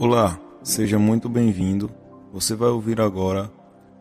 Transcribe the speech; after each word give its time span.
Olá, 0.00 0.40
seja 0.62 0.98
muito 0.98 1.28
bem-vindo. 1.28 1.90
Você 2.32 2.54
vai 2.54 2.70
ouvir 2.70 3.02
agora 3.02 3.52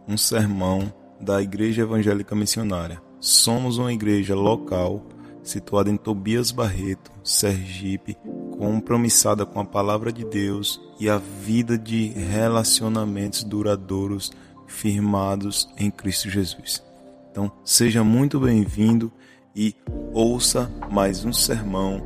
um 0.08 0.16
sermão 0.16 0.94
da 1.20 1.42
Igreja 1.42 1.82
Evangélica 1.82 2.34
Missionária. 2.34 3.02
Somos 3.20 3.78
uma 3.78 3.92
igreja 3.92 4.34
local 4.34 5.06
situada 5.44 5.90
em 5.90 5.98
Tobias 5.98 6.52
Barreto, 6.52 7.12
Sergipe, 7.22 8.18
compromissada 8.58 9.46
com 9.46 9.60
a 9.60 9.66
palavra 9.66 10.10
de 10.10 10.24
Deus 10.24 10.80
e 11.02 11.10
a 11.10 11.18
vida 11.18 11.78
de 11.78 12.08
relacionamentos 12.08 13.44
duradouros 13.44 14.32
firmados 14.68 15.68
em 15.78 15.92
Cristo 15.92 16.30
Jesus. 16.30 16.82
Então, 17.30 17.52
seja 17.66 18.06
muito 18.06 18.40
bem-vindo 18.40 19.12
e 19.54 19.76
ouça 20.14 20.72
mais 20.90 21.26
um 21.26 21.34
sermão 21.34 22.02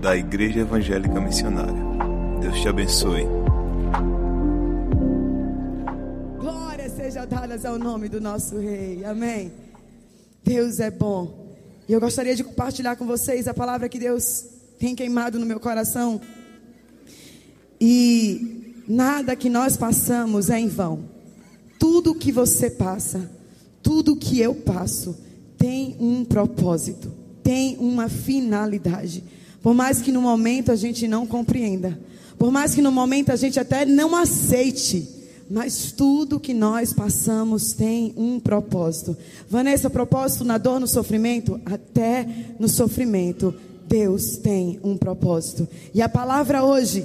da 0.00 0.16
Igreja 0.16 0.58
Evangélica 0.58 1.20
Missionária. 1.20 2.09
Deus 2.40 2.58
te 2.58 2.68
abençoe. 2.68 3.26
Glória 6.38 6.88
seja 6.88 7.26
dadas 7.26 7.66
ao 7.66 7.78
nome 7.78 8.08
do 8.08 8.18
nosso 8.18 8.58
Rei. 8.58 9.04
Amém. 9.04 9.52
Deus 10.42 10.80
é 10.80 10.90
bom. 10.90 11.54
E 11.86 11.92
eu 11.92 12.00
gostaria 12.00 12.34
de 12.34 12.42
compartilhar 12.42 12.96
com 12.96 13.06
vocês 13.06 13.46
a 13.46 13.52
palavra 13.52 13.90
que 13.90 13.98
Deus 13.98 14.46
tem 14.78 14.94
queimado 14.94 15.38
no 15.38 15.44
meu 15.44 15.60
coração. 15.60 16.18
E 17.78 18.82
nada 18.88 19.36
que 19.36 19.50
nós 19.50 19.76
passamos 19.76 20.48
é 20.48 20.58
em 20.58 20.68
vão. 20.68 21.04
Tudo 21.78 22.14
que 22.14 22.32
você 22.32 22.70
passa, 22.70 23.30
tudo 23.82 24.16
que 24.16 24.40
eu 24.40 24.54
passo, 24.54 25.14
tem 25.58 25.94
um 26.00 26.24
propósito, 26.24 27.12
tem 27.42 27.76
uma 27.78 28.08
finalidade. 28.08 29.22
Por 29.62 29.74
mais 29.74 30.00
que 30.00 30.10
no 30.10 30.22
momento 30.22 30.72
a 30.72 30.76
gente 30.76 31.06
não 31.06 31.26
compreenda, 31.26 32.00
por 32.40 32.50
mais 32.50 32.74
que 32.74 32.80
no 32.80 32.90
momento 32.90 33.30
a 33.30 33.36
gente 33.36 33.60
até 33.60 33.84
não 33.84 34.16
aceite, 34.16 35.06
mas 35.50 35.92
tudo 35.92 36.40
que 36.40 36.54
nós 36.54 36.90
passamos 36.90 37.74
tem 37.74 38.14
um 38.16 38.40
propósito. 38.40 39.14
Vanessa, 39.46 39.90
propósito 39.90 40.42
na 40.42 40.56
dor, 40.56 40.80
no 40.80 40.86
sofrimento? 40.86 41.60
Até 41.66 42.26
no 42.58 42.66
sofrimento, 42.66 43.54
Deus 43.86 44.38
tem 44.38 44.80
um 44.82 44.96
propósito. 44.96 45.68
E 45.92 46.00
a 46.00 46.08
palavra 46.08 46.64
hoje, 46.64 47.04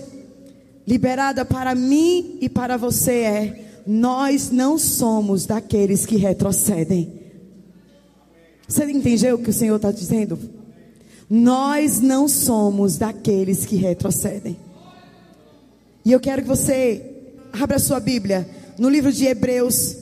liberada 0.88 1.44
para 1.44 1.76
mim 1.76 2.38
e 2.40 2.48
para 2.48 2.78
você, 2.78 3.12
é: 3.12 3.66
nós 3.86 4.50
não 4.52 4.78
somos 4.78 5.46
daqueles 5.46 6.06
que 6.06 6.16
retrocedem. 6.16 7.12
Você 8.66 8.86
entendeu 8.86 9.36
o 9.36 9.40
que 9.40 9.50
o 9.50 9.54
Senhor 9.54 9.76
está 9.76 9.92
dizendo? 9.92 10.40
Nós 11.30 12.00
não 12.00 12.26
somos 12.26 12.98
daqueles 12.98 13.66
que 13.66 13.76
retrocedem. 13.76 14.64
E 16.06 16.12
eu 16.12 16.20
quero 16.20 16.44
que 16.44 16.48
você 16.48 17.04
abra 17.52 17.80
sua 17.80 18.00
Bíblia 18.00 18.48
no 18.78 18.88
livro 18.88 19.12
de 19.12 19.26
Hebreus. 19.26 19.98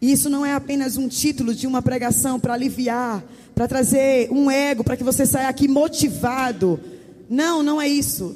E 0.00 0.10
isso 0.10 0.30
não 0.30 0.44
é 0.44 0.54
apenas 0.54 0.96
um 0.96 1.08
título 1.08 1.54
de 1.54 1.66
uma 1.66 1.82
pregação 1.82 2.40
para 2.40 2.54
aliviar, 2.54 3.22
para 3.54 3.68
trazer 3.68 4.32
um 4.32 4.50
ego, 4.50 4.82
para 4.82 4.96
que 4.96 5.04
você 5.04 5.26
saia 5.26 5.48
aqui 5.48 5.68
motivado. 5.68 6.80
Não, 7.28 7.62
não 7.62 7.80
é 7.80 7.86
isso. 7.86 8.34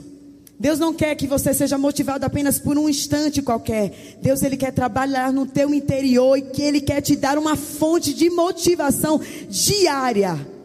Deus 0.61 0.79
não 0.79 0.93
quer 0.93 1.15
que 1.15 1.27
você 1.27 1.55
seja 1.55 1.79
motivado 1.79 2.25
apenas 2.27 2.59
por 2.59 2.77
um 2.77 2.91
instante 2.91 3.41
qualquer. 3.41 4.19
Deus 4.21 4.43
ele 4.43 4.59
quer 4.59 4.73
trabalhar 4.73 5.33
no 5.33 5.47
teu 5.47 5.73
interior 5.73 6.37
e 6.37 6.43
que 6.43 6.61
ele 6.61 6.83
quer 6.83 7.01
te 7.01 7.17
dar 7.17 7.39
uma 7.39 7.57
fonte 7.57 8.13
de 8.13 8.29
motivação 8.29 9.19
diária. 9.49 10.56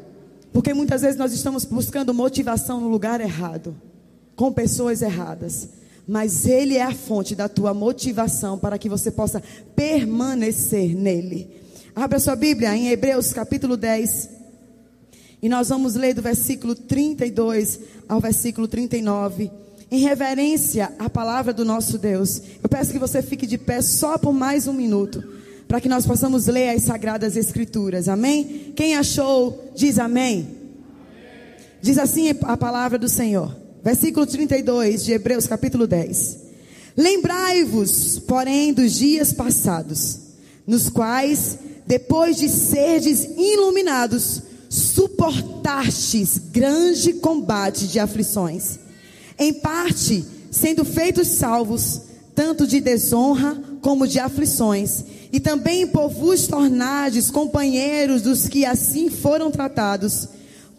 Porque 0.53 0.73
muitas 0.73 1.01
vezes 1.01 1.17
nós 1.17 1.31
estamos 1.31 1.63
buscando 1.63 2.13
motivação 2.13 2.79
no 2.79 2.89
lugar 2.89 3.21
errado, 3.21 3.75
com 4.35 4.51
pessoas 4.51 5.01
erradas. 5.01 5.69
Mas 6.07 6.45
Ele 6.45 6.77
é 6.77 6.83
a 6.83 6.93
fonte 6.93 7.35
da 7.35 7.47
tua 7.47 7.73
motivação 7.73 8.57
para 8.57 8.77
que 8.77 8.89
você 8.89 9.09
possa 9.09 9.41
permanecer 9.75 10.95
nele. 10.95 11.49
Abra 11.95 12.19
sua 12.19 12.35
Bíblia 12.35 12.75
em 12.75 12.89
Hebreus 12.89 13.31
capítulo 13.31 13.77
10. 13.77 14.29
E 15.41 15.49
nós 15.49 15.69
vamos 15.69 15.95
ler 15.95 16.13
do 16.13 16.21
versículo 16.21 16.75
32 16.75 17.79
ao 18.07 18.19
versículo 18.19 18.67
39. 18.67 19.49
Em 19.89 19.99
reverência 19.99 20.91
à 20.99 21.09
palavra 21.09 21.53
do 21.53 21.65
nosso 21.65 21.97
Deus. 21.97 22.41
Eu 22.61 22.69
peço 22.69 22.91
que 22.91 22.99
você 22.99 23.21
fique 23.21 23.47
de 23.47 23.57
pé 23.57 23.81
só 23.81 24.17
por 24.17 24.33
mais 24.33 24.67
um 24.67 24.73
minuto 24.73 25.41
para 25.71 25.79
que 25.79 25.87
nós 25.87 26.05
possamos 26.05 26.47
ler 26.47 26.75
as 26.75 26.83
sagradas 26.83 27.37
escrituras. 27.37 28.09
Amém? 28.09 28.73
Quem 28.75 28.97
achou, 28.97 29.71
diz 29.73 29.97
amém. 29.97 30.39
amém. 30.39 30.47
Diz 31.81 31.97
assim 31.97 32.27
a 32.41 32.57
palavra 32.57 32.99
do 32.99 33.07
Senhor. 33.07 33.55
Versículo 33.81 34.25
32 34.25 35.05
de 35.05 35.13
Hebreus, 35.13 35.47
capítulo 35.47 35.87
10. 35.87 36.39
Lembrai-vos, 36.97 38.19
porém, 38.19 38.73
dos 38.73 38.91
dias 38.91 39.31
passados, 39.31 40.17
nos 40.67 40.89
quais, 40.89 41.57
depois 41.87 42.35
de 42.35 42.49
serdes 42.49 43.23
iluminados, 43.37 44.41
suportastes 44.67 46.37
grande 46.51 47.13
combate 47.13 47.87
de 47.87 47.97
aflições, 47.97 48.77
em 49.39 49.53
parte 49.53 50.25
sendo 50.51 50.83
feitos 50.83 51.29
salvos, 51.29 52.01
tanto 52.35 52.67
de 52.67 52.81
desonra 52.81 53.57
como 53.81 54.05
de 54.05 54.19
aflições, 54.19 55.05
e 55.31 55.39
também 55.39 55.87
por 55.87 56.09
vos 56.09 56.47
tornardes 56.47 57.31
companheiros 57.31 58.21
dos 58.21 58.47
que 58.47 58.65
assim 58.65 59.09
foram 59.09 59.49
tratados, 59.49 60.27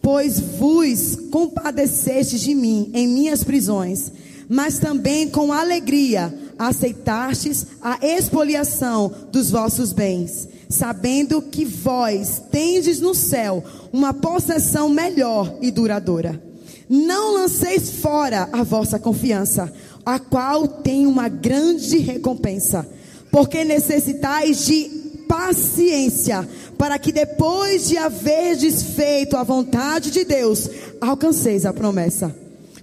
pois 0.01 0.39
vos 0.39 1.17
compadecestes 1.31 2.41
de 2.41 2.53
mim 2.53 2.91
em 2.93 3.07
minhas 3.07 3.43
prisões, 3.43 4.11
mas 4.47 4.77
também 4.77 5.27
com 5.29 5.51
alegria 5.51 6.33
aceitastes 6.59 7.65
a 7.81 7.97
expoliação 8.05 9.11
dos 9.31 9.49
vossos 9.49 9.91
bens, 9.91 10.47
sabendo 10.69 11.41
que 11.41 11.65
vós 11.65 12.41
tendes 12.51 12.99
no 12.99 13.15
céu 13.15 13.63
uma 13.91 14.13
possessão 14.13 14.87
melhor 14.89 15.57
e 15.61 15.71
duradoura. 15.71 16.41
Não 16.89 17.33
lanceis 17.33 17.89
fora 17.89 18.49
a 18.51 18.61
vossa 18.61 18.99
confiança, 18.99 19.73
a 20.05 20.19
qual 20.19 20.67
tem 20.67 21.07
uma 21.07 21.27
grande 21.27 21.97
recompensa 21.97 22.87
porque 23.33 23.65
necessitais 23.65 24.63
de 24.67 24.83
paciência, 25.27 26.47
para 26.77 26.99
que 26.99 27.11
depois 27.11 27.87
de 27.87 27.97
haverdes 27.97 28.83
feito 28.83 29.35
a 29.35 29.41
vontade 29.41 30.11
de 30.11 30.23
Deus, 30.23 30.69
alcanceis 31.01 31.65
a 31.65 31.73
promessa. 31.73 32.33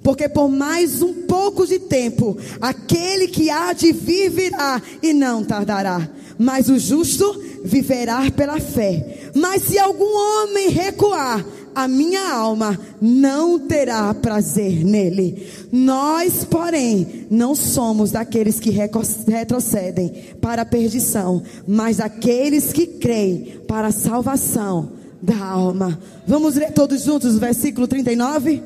Porque 0.03 0.29
por 0.29 0.49
mais 0.49 1.03
um 1.03 1.23
pouco 1.23 1.65
de 1.65 1.79
tempo, 1.79 2.37
aquele 2.61 3.29
que 3.29 3.49
há 3.49 3.73
de 3.73 3.93
vir 3.93 4.29
virá 4.29 4.83
e 5.01 5.13
não 5.13 5.45
tardará. 5.45 6.11
Mas 6.37 6.69
o 6.69 6.81
justo 6.81 7.41
viverá 7.63 8.29
pela 8.33 8.59
fé. 8.59 9.31
Mas 9.37 9.63
se 9.63 9.79
algum 9.79 10.05
homem 10.05 10.69
recuar, 10.69 11.47
a 11.75 11.87
minha 11.87 12.33
alma 12.33 12.79
não 13.01 13.59
terá 13.59 14.13
prazer 14.15 14.85
nele. 14.85 15.47
Nós, 15.71 16.45
porém, 16.45 17.27
não 17.31 17.55
somos 17.55 18.11
daqueles 18.11 18.59
que 18.59 18.71
retrocedem 18.71 20.35
para 20.41 20.63
a 20.63 20.67
perdição, 20.67 21.43
mas 21.67 21.99
daqueles 21.99 22.73
que 22.73 22.87
creem 22.87 23.61
para 23.69 23.89
a 23.89 23.93
salvação 23.93 24.93
da 25.23 25.37
alma. 25.37 25.99
Vamos 26.27 26.55
ler 26.55 26.73
todos 26.73 27.03
juntos 27.03 27.37
o 27.37 27.39
versículo 27.39 27.87
39? 27.87 28.63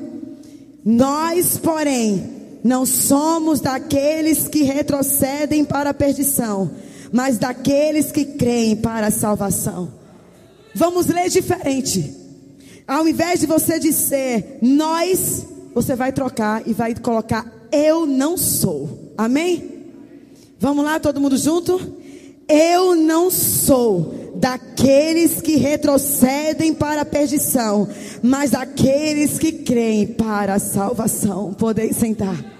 Nós, 0.83 1.57
porém, 1.57 2.23
não 2.63 2.85
somos 2.85 3.59
daqueles 3.59 4.47
que 4.47 4.63
retrocedem 4.63 5.63
para 5.63 5.91
a 5.91 5.93
perdição, 5.93 6.71
mas 7.11 7.37
daqueles 7.37 8.11
que 8.11 8.25
creem 8.25 8.75
para 8.75 9.07
a 9.07 9.11
salvação. 9.11 9.91
Vamos 10.73 11.07
ler 11.07 11.29
diferente. 11.29 12.24
Ao 12.87 13.07
invés 13.07 13.39
de 13.39 13.45
você 13.45 13.79
dizer 13.79 14.59
nós, 14.61 15.45
você 15.73 15.95
vai 15.95 16.11
trocar 16.11 16.67
e 16.67 16.73
vai 16.73 16.93
colocar 16.95 17.51
eu 17.75 18.05
não 18.05 18.37
sou. 18.37 19.13
Amém? 19.17 19.71
Vamos 20.57 20.85
lá, 20.85 20.97
todo 20.97 21.19
mundo 21.19 21.37
junto? 21.37 21.79
Eu 22.47 22.95
não 22.95 23.29
sou 23.29 24.33
daqueles 24.35 25.41
que 25.41 25.55
retrocedem 25.57 26.73
para 26.73 27.01
a 27.01 27.05
perdição, 27.05 27.87
mas 28.23 28.51
daqueles 28.51 29.37
que 29.37 29.51
creem 29.51 30.07
para 30.07 30.53
a 30.53 30.59
salvação. 30.59 31.53
Podem 31.53 31.91
sentar. 31.91 32.53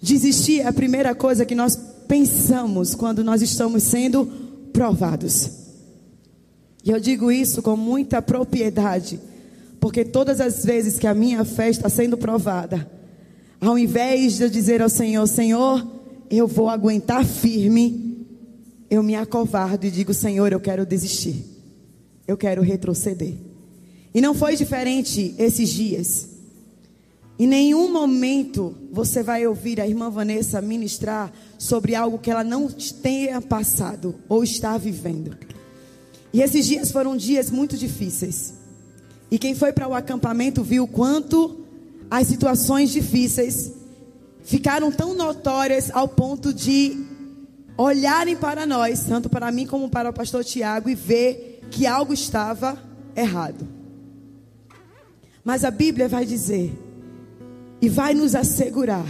Desistir 0.00 0.60
é 0.60 0.68
a 0.68 0.72
primeira 0.72 1.14
coisa 1.14 1.44
que 1.44 1.56
nós 1.56 1.76
pensamos 2.06 2.94
quando 2.94 3.24
nós 3.24 3.42
estamos 3.42 3.82
sendo 3.82 4.26
provados. 4.72 5.57
E 6.88 6.90
eu 6.90 6.98
digo 6.98 7.30
isso 7.30 7.60
com 7.60 7.76
muita 7.76 8.22
propriedade, 8.22 9.20
porque 9.78 10.06
todas 10.06 10.40
as 10.40 10.64
vezes 10.64 10.98
que 10.98 11.06
a 11.06 11.12
minha 11.12 11.44
fé 11.44 11.68
está 11.68 11.86
sendo 11.90 12.16
provada, 12.16 12.90
ao 13.60 13.78
invés 13.78 14.38
de 14.38 14.44
eu 14.44 14.48
dizer 14.48 14.80
ao 14.80 14.88
Senhor, 14.88 15.26
Senhor, 15.26 15.86
eu 16.30 16.46
vou 16.46 16.70
aguentar 16.70 17.26
firme, 17.26 18.26
eu 18.88 19.02
me 19.02 19.14
acovardo 19.14 19.84
e 19.84 19.90
digo, 19.90 20.14
Senhor, 20.14 20.50
eu 20.50 20.58
quero 20.58 20.86
desistir, 20.86 21.44
eu 22.26 22.38
quero 22.38 22.62
retroceder. 22.62 23.34
E 24.14 24.22
não 24.22 24.32
foi 24.32 24.56
diferente 24.56 25.34
esses 25.38 25.68
dias. 25.68 26.26
Em 27.38 27.46
nenhum 27.46 27.92
momento 27.92 28.74
você 28.90 29.22
vai 29.22 29.46
ouvir 29.46 29.78
a 29.78 29.86
irmã 29.86 30.08
Vanessa 30.08 30.62
ministrar 30.62 31.30
sobre 31.58 31.94
algo 31.94 32.18
que 32.18 32.30
ela 32.30 32.42
não 32.42 32.66
tenha 32.66 33.42
passado 33.42 34.14
ou 34.26 34.42
está 34.42 34.78
vivendo. 34.78 35.36
E 36.32 36.42
esses 36.42 36.66
dias 36.66 36.90
foram 36.90 37.16
dias 37.16 37.50
muito 37.50 37.76
difíceis. 37.76 38.54
E 39.30 39.38
quem 39.38 39.54
foi 39.54 39.72
para 39.72 39.88
o 39.88 39.94
acampamento 39.94 40.62
viu 40.62 40.86
quanto 40.86 41.60
as 42.10 42.26
situações 42.26 42.90
difíceis 42.90 43.72
ficaram 44.42 44.90
tão 44.90 45.14
notórias 45.14 45.90
ao 45.92 46.08
ponto 46.08 46.54
de 46.54 47.04
olharem 47.76 48.34
para 48.36 48.66
nós, 48.66 49.00
tanto 49.00 49.28
para 49.28 49.52
mim 49.52 49.66
como 49.66 49.88
para 49.88 50.10
o 50.10 50.12
pastor 50.12 50.42
Tiago, 50.44 50.88
e 50.88 50.94
ver 50.94 51.60
que 51.70 51.86
algo 51.86 52.12
estava 52.12 52.82
errado. 53.14 53.68
Mas 55.44 55.64
a 55.64 55.70
Bíblia 55.70 56.08
vai 56.08 56.24
dizer 56.24 56.72
e 57.80 57.88
vai 57.88 58.14
nos 58.14 58.34
assegurar 58.34 59.06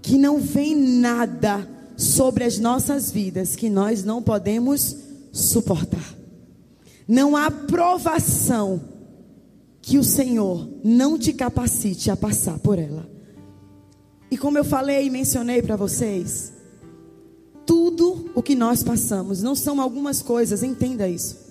que 0.00 0.16
não 0.16 0.38
vem 0.38 0.76
nada 0.76 1.68
sobre 1.96 2.44
as 2.44 2.58
nossas 2.58 3.10
vidas 3.10 3.56
que 3.56 3.68
nós 3.68 4.04
não 4.04 4.22
podemos 4.22 5.05
suportar. 5.36 6.16
Não 7.06 7.36
há 7.36 7.50
provação 7.50 8.80
que 9.80 9.98
o 9.98 10.04
Senhor 10.04 10.68
não 10.82 11.16
te 11.16 11.32
capacite 11.32 12.10
a 12.10 12.16
passar 12.16 12.58
por 12.58 12.78
ela. 12.78 13.08
E 14.30 14.36
como 14.36 14.58
eu 14.58 14.64
falei 14.64 15.06
e 15.06 15.10
mencionei 15.10 15.62
para 15.62 15.76
vocês, 15.76 16.52
tudo 17.64 18.30
o 18.34 18.42
que 18.42 18.56
nós 18.56 18.82
passamos 18.82 19.42
não 19.42 19.54
são 19.54 19.80
algumas 19.80 20.20
coisas, 20.20 20.64
entenda 20.64 21.08
isso. 21.08 21.46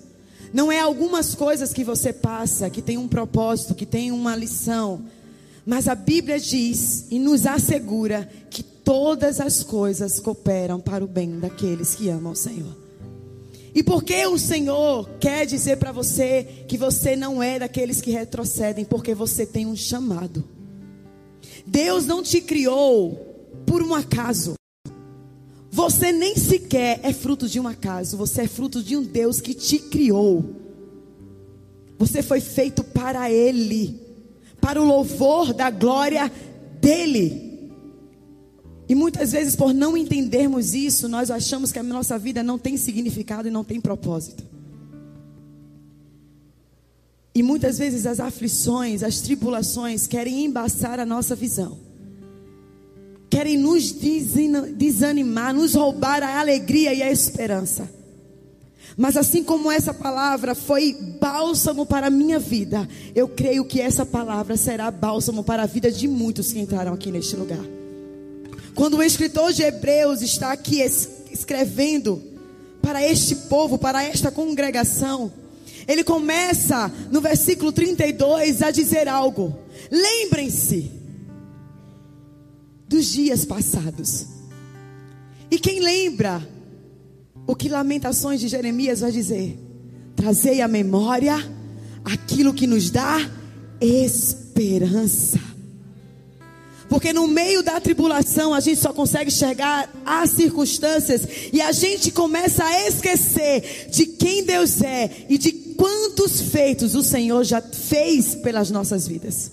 Não 0.52 0.70
é 0.70 0.80
algumas 0.80 1.34
coisas 1.34 1.72
que 1.72 1.82
você 1.82 2.12
passa 2.12 2.68
que 2.68 2.82
tem 2.82 2.98
um 2.98 3.08
propósito, 3.08 3.74
que 3.74 3.86
tem 3.86 4.12
uma 4.12 4.36
lição. 4.36 5.04
Mas 5.64 5.88
a 5.88 5.94
Bíblia 5.94 6.38
diz 6.38 7.06
e 7.10 7.18
nos 7.18 7.46
assegura 7.46 8.28
que 8.50 8.62
todas 8.62 9.40
as 9.40 9.62
coisas 9.62 10.20
cooperam 10.20 10.78
para 10.78 11.04
o 11.04 11.08
bem 11.08 11.40
daqueles 11.40 11.94
que 11.94 12.08
amam 12.08 12.32
o 12.32 12.36
Senhor. 12.36 12.85
E 13.76 13.82
porque 13.82 14.26
o 14.26 14.38
Senhor 14.38 15.06
quer 15.20 15.44
dizer 15.44 15.76
para 15.76 15.92
você 15.92 16.64
que 16.66 16.78
você 16.78 17.14
não 17.14 17.42
é 17.42 17.58
daqueles 17.58 18.00
que 18.00 18.10
retrocedem, 18.10 18.86
porque 18.86 19.14
você 19.14 19.44
tem 19.44 19.66
um 19.66 19.76
chamado. 19.76 20.42
Deus 21.66 22.06
não 22.06 22.22
te 22.22 22.40
criou 22.40 23.50
por 23.66 23.82
um 23.82 23.94
acaso. 23.94 24.54
Você 25.70 26.10
nem 26.10 26.36
sequer 26.36 27.00
é 27.02 27.12
fruto 27.12 27.46
de 27.46 27.60
um 27.60 27.68
acaso, 27.68 28.16
você 28.16 28.42
é 28.42 28.48
fruto 28.48 28.82
de 28.82 28.96
um 28.96 29.02
Deus 29.02 29.42
que 29.42 29.52
te 29.52 29.78
criou. 29.78 30.42
Você 31.98 32.22
foi 32.22 32.40
feito 32.40 32.82
para 32.82 33.30
Ele, 33.30 34.00
para 34.58 34.80
o 34.80 34.86
louvor 34.86 35.52
da 35.52 35.68
glória 35.68 36.32
dEle. 36.80 37.45
E 38.88 38.94
muitas 38.94 39.32
vezes, 39.32 39.56
por 39.56 39.74
não 39.74 39.96
entendermos 39.96 40.74
isso, 40.74 41.08
nós 41.08 41.30
achamos 41.30 41.72
que 41.72 41.78
a 41.78 41.82
nossa 41.82 42.18
vida 42.18 42.42
não 42.42 42.58
tem 42.58 42.76
significado 42.76 43.48
e 43.48 43.50
não 43.50 43.64
tem 43.64 43.80
propósito. 43.80 44.44
E 47.34 47.42
muitas 47.42 47.76
vezes 47.78 48.06
as 48.06 48.20
aflições, 48.20 49.02
as 49.02 49.20
tribulações 49.20 50.06
querem 50.06 50.44
embaçar 50.44 50.98
a 51.00 51.04
nossa 51.04 51.34
visão. 51.34 51.76
Querem 53.28 53.58
nos 53.58 53.92
desanimar, 53.92 55.52
nos 55.52 55.74
roubar 55.74 56.22
a 56.22 56.40
alegria 56.40 56.94
e 56.94 57.02
a 57.02 57.10
esperança. 57.10 57.90
Mas 58.96 59.16
assim 59.16 59.44
como 59.44 59.70
essa 59.70 59.92
palavra 59.92 60.54
foi 60.54 60.96
bálsamo 61.20 61.84
para 61.84 62.06
a 62.06 62.10
minha 62.10 62.38
vida, 62.38 62.88
eu 63.14 63.28
creio 63.28 63.66
que 63.66 63.80
essa 63.80 64.06
palavra 64.06 64.56
será 64.56 64.90
bálsamo 64.90 65.44
para 65.44 65.64
a 65.64 65.66
vida 65.66 65.90
de 65.90 66.08
muitos 66.08 66.52
que 66.52 66.60
entraram 66.60 66.94
aqui 66.94 67.10
neste 67.10 67.36
lugar. 67.36 67.64
Quando 68.76 68.98
o 68.98 69.02
escritor 69.02 69.54
de 69.54 69.62
Hebreus 69.62 70.20
está 70.20 70.52
aqui 70.52 70.82
escrevendo 71.32 72.22
para 72.82 73.02
este 73.02 73.34
povo, 73.34 73.78
para 73.78 74.04
esta 74.04 74.30
congregação, 74.30 75.32
ele 75.88 76.04
começa 76.04 76.92
no 77.10 77.22
versículo 77.22 77.72
32 77.72 78.60
a 78.60 78.70
dizer 78.70 79.08
algo. 79.08 79.58
Lembrem-se 79.90 80.92
dos 82.86 83.06
dias 83.06 83.46
passados. 83.46 84.26
E 85.50 85.58
quem 85.58 85.80
lembra 85.80 86.46
o 87.46 87.56
que 87.56 87.70
Lamentações 87.70 88.40
de 88.40 88.48
Jeremias 88.48 89.00
vai 89.00 89.10
dizer? 89.10 89.58
Trazei 90.14 90.60
à 90.60 90.68
memória 90.68 91.34
aquilo 92.04 92.52
que 92.52 92.66
nos 92.66 92.90
dá 92.90 93.18
esperança. 93.80 95.55
Porque 96.88 97.12
no 97.12 97.26
meio 97.26 97.62
da 97.62 97.80
tribulação 97.80 98.54
a 98.54 98.60
gente 98.60 98.80
só 98.80 98.92
consegue 98.92 99.28
enxergar 99.28 99.90
as 100.04 100.30
circunstâncias 100.30 101.22
e 101.52 101.60
a 101.60 101.72
gente 101.72 102.10
começa 102.10 102.64
a 102.64 102.88
esquecer 102.88 103.88
de 103.90 104.06
quem 104.06 104.44
Deus 104.44 104.80
é 104.82 105.26
e 105.28 105.36
de 105.36 105.52
quantos 105.52 106.40
feitos 106.40 106.94
o 106.94 107.02
Senhor 107.02 107.44
já 107.44 107.60
fez 107.60 108.36
pelas 108.36 108.70
nossas 108.70 109.06
vidas. 109.06 109.50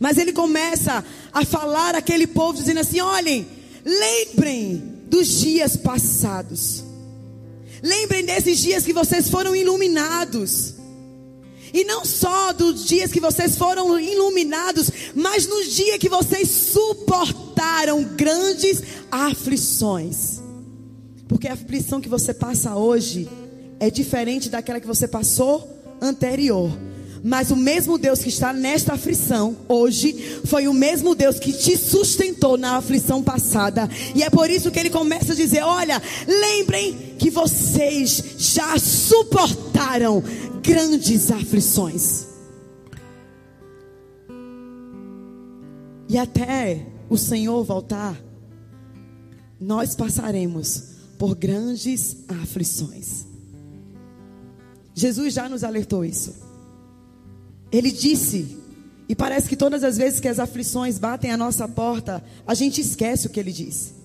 Mas 0.00 0.18
ele 0.18 0.32
começa 0.32 1.04
a 1.32 1.44
falar 1.44 1.94
aquele 1.94 2.26
povo 2.26 2.58
dizendo 2.58 2.80
assim: 2.80 3.00
olhem, 3.00 3.46
lembrem 3.84 4.98
dos 5.08 5.26
dias 5.26 5.76
passados. 5.76 6.84
Lembrem 7.82 8.24
desses 8.24 8.58
dias 8.58 8.84
que 8.84 8.92
vocês 8.92 9.28
foram 9.28 9.54
iluminados. 9.54 10.74
E 11.72 11.84
não 11.84 12.04
só 12.04 12.52
dos 12.52 12.84
dias 12.84 13.12
que 13.12 13.20
vocês 13.20 13.56
foram 13.56 13.98
iluminados, 13.98 14.90
mas 15.14 15.46
nos 15.46 15.74
dias 15.74 15.98
que 15.98 16.08
vocês 16.08 16.48
suportaram 16.48 18.04
grandes 18.04 18.82
aflições. 19.10 20.40
Porque 21.28 21.48
a 21.48 21.52
aflição 21.52 22.00
que 22.00 22.08
você 22.08 22.32
passa 22.32 22.74
hoje 22.74 23.28
é 23.78 23.90
diferente 23.90 24.48
daquela 24.48 24.80
que 24.80 24.86
você 24.86 25.06
passou 25.06 25.68
anterior. 26.00 26.70
Mas 27.22 27.50
o 27.50 27.56
mesmo 27.56 27.98
Deus 27.98 28.20
que 28.20 28.28
está 28.28 28.52
nesta 28.52 28.94
aflição 28.94 29.56
hoje 29.68 30.40
foi 30.44 30.68
o 30.68 30.74
mesmo 30.74 31.14
Deus 31.14 31.38
que 31.38 31.52
te 31.52 31.76
sustentou 31.76 32.56
na 32.56 32.76
aflição 32.76 33.22
passada. 33.22 33.88
E 34.14 34.22
é 34.22 34.30
por 34.30 34.48
isso 34.48 34.70
que 34.70 34.78
ele 34.78 34.90
começa 34.90 35.32
a 35.32 35.36
dizer: 35.36 35.62
Olha, 35.62 36.00
lembrem 36.26 37.16
que 37.18 37.30
vocês 37.30 38.22
já 38.38 38.78
suportaram 38.78 40.22
grandes 40.62 41.30
aflições. 41.30 42.26
E 46.08 46.16
até 46.16 46.86
o 47.08 47.16
Senhor 47.16 47.62
voltar, 47.64 48.18
nós 49.60 49.94
passaremos 49.94 50.84
por 51.18 51.34
grandes 51.34 52.16
aflições. 52.28 53.26
Jesus 54.94 55.34
já 55.34 55.48
nos 55.48 55.62
alertou 55.62 56.04
isso. 56.04 56.34
Ele 57.70 57.90
disse, 57.90 58.58
e 59.08 59.14
parece 59.14 59.48
que 59.48 59.56
todas 59.56 59.84
as 59.84 59.96
vezes 59.96 60.20
que 60.20 60.28
as 60.28 60.38
aflições 60.38 60.98
batem 60.98 61.30
à 61.30 61.36
nossa 61.36 61.68
porta, 61.68 62.24
a 62.46 62.54
gente 62.54 62.80
esquece 62.80 63.26
o 63.26 63.30
que 63.30 63.38
ele 63.38 63.52
disse. 63.52 63.98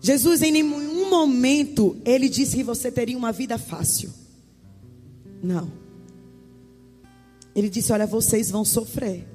Jesus 0.00 0.42
em 0.42 0.50
nenhum 0.50 1.10
momento 1.10 1.96
ele 2.04 2.28
disse 2.28 2.56
que 2.56 2.64
você 2.64 2.90
teria 2.90 3.18
uma 3.18 3.32
vida 3.32 3.58
fácil. 3.58 4.19
Não. 5.42 5.70
Ele 7.54 7.68
disse: 7.68 7.92
"Olha, 7.92 8.06
vocês 8.06 8.50
vão 8.50 8.64
sofrer. 8.64 9.26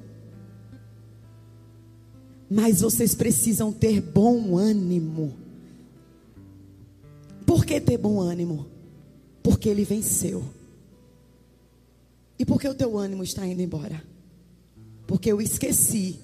Mas 2.48 2.80
vocês 2.80 3.14
precisam 3.14 3.72
ter 3.72 4.00
bom 4.00 4.56
ânimo. 4.56 5.34
Por 7.44 7.64
que 7.64 7.80
ter 7.80 7.98
bom 7.98 8.20
ânimo? 8.20 8.66
Porque 9.42 9.68
ele 9.68 9.84
venceu. 9.84 10.44
E 12.38 12.44
por 12.44 12.60
que 12.60 12.68
o 12.68 12.74
teu 12.74 12.98
ânimo 12.98 13.22
está 13.22 13.46
indo 13.46 13.62
embora? 13.62 14.02
Porque 15.06 15.30
eu 15.30 15.40
esqueci 15.40 16.18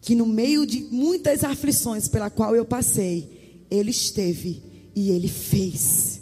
que 0.00 0.14
no 0.14 0.24
meio 0.24 0.64
de 0.64 0.82
muitas 0.84 1.42
aflições 1.42 2.06
pela 2.06 2.30
qual 2.30 2.54
eu 2.54 2.64
passei, 2.64 3.64
ele 3.70 3.90
esteve 3.90 4.62
e 4.94 5.10
ele 5.10 5.28
fez. 5.28 6.15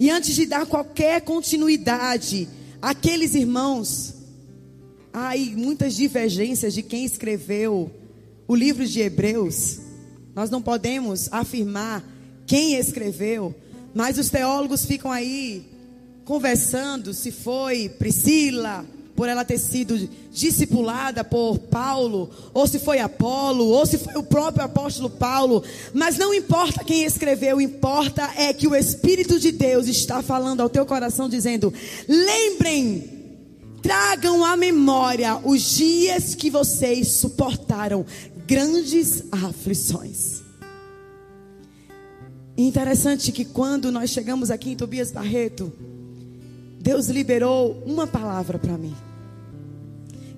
E 0.00 0.10
antes 0.10 0.34
de 0.34 0.46
dar 0.46 0.66
qualquer 0.66 1.22
continuidade 1.22 2.48
àqueles 2.80 3.34
irmãos, 3.34 4.14
há 5.12 5.28
aí 5.28 5.56
muitas 5.56 5.94
divergências 5.96 6.72
de 6.72 6.82
quem 6.82 7.04
escreveu 7.04 7.90
o 8.46 8.54
livro 8.54 8.86
de 8.86 9.00
Hebreus. 9.00 9.80
Nós 10.34 10.50
não 10.50 10.62
podemos 10.62 11.28
afirmar 11.32 12.04
quem 12.46 12.74
escreveu, 12.74 13.54
mas 13.92 14.18
os 14.18 14.30
teólogos 14.30 14.84
ficam 14.84 15.10
aí 15.10 15.66
conversando 16.24 17.12
se 17.12 17.32
foi 17.32 17.88
Priscila, 17.88 18.86
por 19.18 19.28
ela 19.28 19.44
ter 19.44 19.58
sido 19.58 20.08
discipulada 20.30 21.24
por 21.24 21.58
Paulo, 21.58 22.30
ou 22.54 22.68
se 22.68 22.78
foi 22.78 23.00
Apolo, 23.00 23.66
ou 23.66 23.84
se 23.84 23.98
foi 23.98 24.14
o 24.14 24.22
próprio 24.22 24.64
apóstolo 24.64 25.10
Paulo, 25.10 25.64
mas 25.92 26.16
não 26.16 26.32
importa 26.32 26.84
quem 26.84 27.02
escreveu, 27.02 27.60
importa 27.60 28.30
é 28.36 28.52
que 28.52 28.68
o 28.68 28.76
Espírito 28.76 29.40
de 29.40 29.50
Deus 29.50 29.88
está 29.88 30.22
falando 30.22 30.60
ao 30.60 30.68
teu 30.68 30.86
coração, 30.86 31.28
dizendo: 31.28 31.74
lembrem 32.06 33.10
tragam 33.82 34.44
à 34.44 34.56
memória 34.56 35.36
os 35.44 35.62
dias 35.62 36.36
que 36.36 36.48
vocês 36.48 37.08
suportaram 37.08 38.06
grandes 38.46 39.24
aflições. 39.32 40.42
Interessante 42.56 43.32
que 43.32 43.44
quando 43.44 43.90
nós 43.90 44.10
chegamos 44.10 44.48
aqui 44.48 44.70
em 44.70 44.76
Tobias 44.76 45.10
Barreto, 45.10 45.72
Deus 46.80 47.08
liberou 47.08 47.82
uma 47.84 48.06
palavra 48.06 48.60
para 48.60 48.78
mim. 48.78 48.94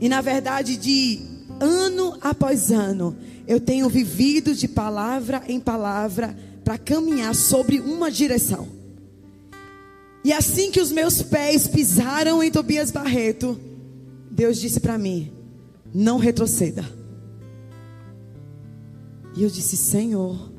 E 0.01 0.09
na 0.09 0.21
verdade, 0.21 0.77
de 0.77 1.21
ano 1.61 2.17
após 2.21 2.71
ano, 2.73 3.17
eu 3.47 3.61
tenho 3.61 3.89
vivido 3.89 4.55
de 4.55 4.67
palavra 4.67 5.43
em 5.47 5.61
palavra 5.61 6.37
para 6.65 6.79
caminhar 6.79 7.35
sobre 7.35 7.81
uma 7.81 8.11
direção. 8.11 8.69
E 10.25 10.33
assim 10.33 10.71
que 10.71 10.81
os 10.81 10.91
meus 10.91 11.23
pés 11.23 11.67
pisaram 11.67 12.43
em 12.43 12.51
Tobias 12.51 12.91
Barreto, 12.91 13.59
Deus 14.31 14.61
disse 14.61 14.81
para 14.81 14.97
mim: 14.97 15.33
não 15.93 16.19
retroceda. 16.19 16.85
E 19.37 19.43
eu 19.43 19.51
disse: 19.51 19.77
Senhor, 19.77 20.51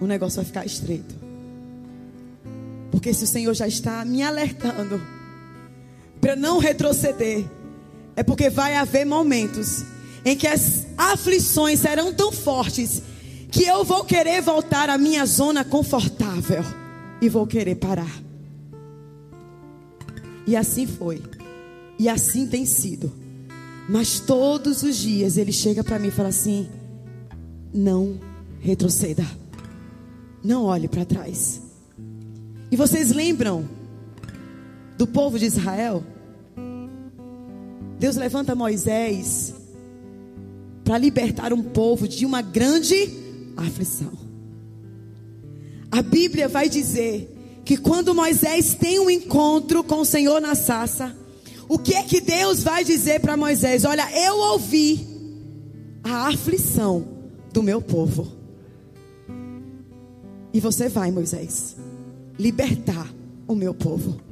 o 0.00 0.06
negócio 0.06 0.36
vai 0.36 0.44
ficar 0.44 0.66
estreito. 0.66 1.14
Porque 2.90 3.14
se 3.14 3.24
o 3.24 3.26
Senhor 3.26 3.54
já 3.54 3.66
está 3.66 4.04
me 4.04 4.22
alertando 4.22 5.00
para 6.20 6.36
não 6.36 6.58
retroceder, 6.58 7.44
é 8.16 8.22
porque 8.22 8.50
vai 8.50 8.76
haver 8.76 9.04
momentos 9.04 9.84
em 10.24 10.36
que 10.36 10.46
as 10.46 10.86
aflições 10.96 11.80
serão 11.80 12.12
tão 12.12 12.30
fortes 12.30 13.02
que 13.50 13.64
eu 13.64 13.84
vou 13.84 14.04
querer 14.04 14.40
voltar 14.40 14.88
à 14.88 14.96
minha 14.96 15.26
zona 15.26 15.64
confortável 15.64 16.64
e 17.20 17.28
vou 17.28 17.46
querer 17.46 17.76
parar. 17.76 18.22
E 20.46 20.56
assim 20.56 20.86
foi. 20.86 21.22
E 21.98 22.08
assim 22.08 22.46
tem 22.46 22.64
sido. 22.64 23.12
Mas 23.88 24.20
todos 24.20 24.82
os 24.82 24.96
dias 24.96 25.36
ele 25.36 25.52
chega 25.52 25.84
para 25.84 25.98
mim 25.98 26.08
e 26.08 26.12
fala 26.12 26.30
assim: 26.30 26.68
não 27.72 28.18
retroceda. 28.60 29.26
Não 30.42 30.64
olhe 30.64 30.88
para 30.88 31.04
trás. 31.04 31.60
E 32.70 32.76
vocês 32.76 33.12
lembram 33.12 33.68
do 34.96 35.06
povo 35.06 35.38
de 35.38 35.44
Israel? 35.44 36.02
Deus 38.02 38.16
levanta 38.16 38.56
Moisés 38.56 39.54
para 40.82 40.98
libertar 40.98 41.52
um 41.52 41.62
povo 41.62 42.08
de 42.08 42.26
uma 42.26 42.42
grande 42.42 42.96
aflição. 43.56 44.10
A 45.88 46.02
Bíblia 46.02 46.48
vai 46.48 46.68
dizer 46.68 47.62
que 47.64 47.76
quando 47.76 48.12
Moisés 48.12 48.74
tem 48.74 48.98
um 48.98 49.08
encontro 49.08 49.84
com 49.84 50.00
o 50.00 50.04
Senhor 50.04 50.40
na 50.40 50.56
sarça, 50.56 51.16
o 51.68 51.78
que 51.78 51.94
é 51.94 52.02
que 52.02 52.20
Deus 52.20 52.64
vai 52.64 52.82
dizer 52.82 53.20
para 53.20 53.36
Moisés? 53.36 53.84
Olha, 53.84 54.10
eu 54.10 54.36
ouvi 54.50 55.06
a 56.02 56.26
aflição 56.26 57.06
do 57.52 57.62
meu 57.62 57.80
povo. 57.80 58.32
E 60.52 60.58
você 60.58 60.88
vai, 60.88 61.12
Moisés, 61.12 61.76
libertar 62.36 63.08
o 63.46 63.54
meu 63.54 63.72
povo. 63.72 64.31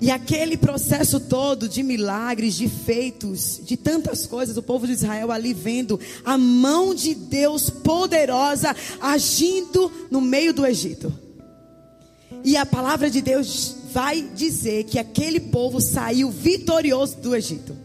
E 0.00 0.12
aquele 0.12 0.56
processo 0.56 1.18
todo 1.18 1.68
de 1.68 1.82
milagres, 1.82 2.54
de 2.54 2.68
feitos, 2.68 3.60
de 3.64 3.76
tantas 3.76 4.26
coisas, 4.26 4.56
o 4.56 4.62
povo 4.62 4.86
de 4.86 4.92
Israel 4.92 5.32
ali 5.32 5.52
vendo 5.52 5.98
a 6.24 6.38
mão 6.38 6.94
de 6.94 7.14
Deus 7.14 7.68
poderosa 7.68 8.74
agindo 9.00 9.90
no 10.08 10.20
meio 10.20 10.52
do 10.52 10.64
Egito. 10.64 11.12
E 12.44 12.56
a 12.56 12.64
palavra 12.64 13.10
de 13.10 13.20
Deus 13.20 13.74
vai 13.92 14.22
dizer 14.22 14.84
que 14.84 15.00
aquele 15.00 15.40
povo 15.40 15.80
saiu 15.80 16.30
vitorioso 16.30 17.16
do 17.16 17.34
Egito. 17.34 17.76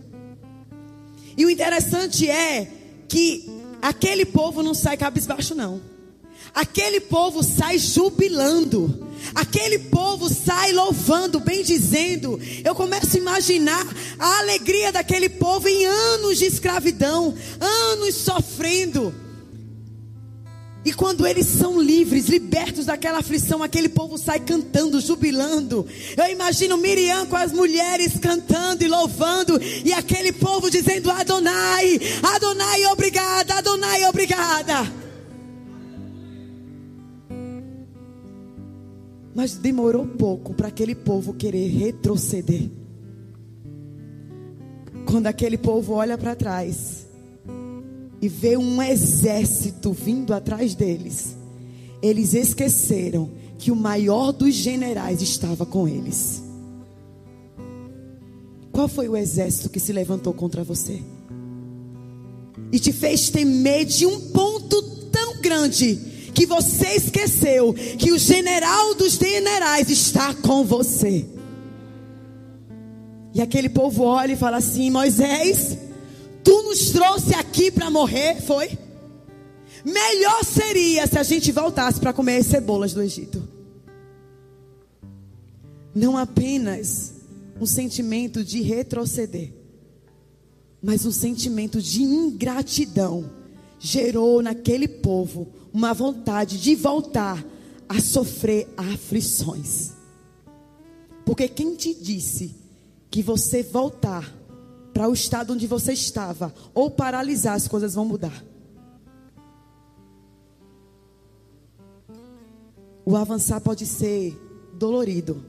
E 1.36 1.46
o 1.46 1.50
interessante 1.50 2.30
é 2.30 2.72
que 3.08 3.50
aquele 3.82 4.24
povo 4.24 4.62
não 4.62 4.76
sai 4.76 4.98
cabisbaixo, 4.98 5.56
não. 5.56 5.82
Aquele 6.54 7.00
povo 7.00 7.42
sai 7.42 7.80
jubilando. 7.80 9.03
Aquele 9.34 9.80
povo 9.80 10.30
sai 10.30 10.72
louvando, 10.72 11.40
bem 11.40 11.64
dizendo. 11.64 12.40
Eu 12.64 12.76
começo 12.76 13.16
a 13.16 13.20
imaginar 13.20 13.86
a 14.20 14.40
alegria 14.40 14.92
daquele 14.92 15.30
povo 15.30 15.68
em 15.68 15.86
anos 15.86 16.38
de 16.38 16.46
escravidão, 16.46 17.34
anos 17.60 18.16
sofrendo. 18.16 19.14
E 20.86 20.92
quando 20.92 21.26
eles 21.26 21.48
são 21.48 21.82
livres, 21.82 22.28
libertos 22.28 22.88
daquela 22.88 23.20
aflição, 23.20 23.64
aquele 23.64 23.88
povo 23.88 24.18
sai 24.18 24.40
cantando, 24.42 25.00
jubilando. 25.00 25.88
Eu 26.18 26.30
imagino 26.30 26.78
Miriam 26.78 27.26
com 27.26 27.38
as 27.38 27.54
mulheres 27.54 28.18
cantando 28.20 28.84
e 28.84 28.88
louvando, 28.88 29.62
e 29.62 29.94
aquele 29.94 30.34
povo 30.34 30.70
dizendo: 30.70 31.10
Adonai, 31.10 32.00
Adonai, 32.22 32.86
obrigada, 32.88 33.56
Adonai, 33.56 34.04
obrigada. 34.06 35.03
Mas 39.36 39.56
demorou 39.56 40.06
pouco 40.06 40.54
para 40.54 40.68
aquele 40.68 40.94
povo 40.94 41.34
querer 41.34 41.68
retroceder. 41.68 42.70
Quando 45.06 45.28
aquele 45.28 45.58
povo 45.58 45.94
olha 45.94 46.18
para 46.18 46.36
trás 46.36 47.08
e 48.22 48.28
vê 48.28 48.56
um 48.56 48.82
exército 48.82 49.92
vindo 49.92 50.34
atrás 50.34 50.76
deles, 50.76 51.36
eles 52.02 52.34
esqueceram 52.34 53.30
que 53.58 53.72
o 53.72 53.76
maior 53.76 54.32
dos 54.32 54.54
generais 54.54 55.22
estava 55.22 55.66
com 55.66 55.88
eles. 55.88 56.44
Qual 58.72 58.88
foi 58.88 59.08
o 59.08 59.16
exército 59.16 59.70
que 59.70 59.80
se 59.80 59.94
levantou 59.94 60.34
contra 60.34 60.64
você? 60.64 61.02
E 62.72 62.80
te 62.80 62.92
fez 62.92 63.30
temer 63.30 63.86
de 63.86 64.06
um 64.06 64.20
ponto 64.32 64.82
tão 65.12 65.40
grande 65.40 66.13
que 66.34 66.46
você 66.46 66.96
esqueceu 66.96 67.74
que 67.74 68.12
o 68.12 68.18
general 68.18 68.96
dos 68.96 69.14
generais 69.14 69.90
está 69.90 70.34
com 70.34 70.64
você. 70.64 71.26
E 73.34 73.42
aquele 73.42 73.70
povo 73.70 74.04
olha 74.04 74.34
e 74.34 74.38
fala 74.38 74.58
assim: 74.58 74.90
Moisés, 74.90 75.78
tu 76.44 76.64
nos 76.64 76.92
trouxe 76.92 77.34
aqui 77.36 77.72
para 77.72 77.90
morrer, 77.90 78.42
foi? 78.42 78.78
Melhor 79.84 80.44
seria 80.46 81.08
se 81.08 81.18
a 81.18 81.24
gente 81.24 81.52
voltasse 81.52 82.00
para 82.00 82.14
comer 82.14 82.38
as 82.38 82.46
cebolas 82.46 82.94
do 82.94 83.02
Egito. 83.02 83.48
Não 85.94 86.18
apenas 86.18 87.14
um 87.60 87.66
sentimento 87.66 88.44
de 88.44 88.62
retroceder, 88.62 89.54
mas 90.82 91.06
um 91.06 91.12
sentimento 91.12 91.82
de 91.82 92.02
ingratidão 92.02 93.43
gerou 93.84 94.42
naquele 94.42 94.88
povo 94.88 95.46
uma 95.74 95.94
vontade 95.94 96.58
de 96.58 96.74
voltar 96.74 97.46
a 97.90 98.00
sofrer 98.00 98.74
aflições. 98.78 99.92
Porque 101.26 101.50
quem 101.50 101.76
te 101.76 101.94
disse 101.94 102.56
que 103.12 103.22
você 103.22 103.62
voltar 103.62 104.34
para 104.94 105.10
o 105.10 105.14
estado 105.14 105.52
onde 105.52 105.68
você 105.68 105.92
estava 105.92 106.54
ou 106.74 106.90
paralisar 106.90 107.56
as 107.56 107.68
coisas 107.68 107.94
vão 107.94 108.06
mudar? 108.06 108.42
O 113.06 113.18
avançar 113.18 113.60
pode 113.60 113.86
ser 113.86 114.34
dolorido, 114.80 115.44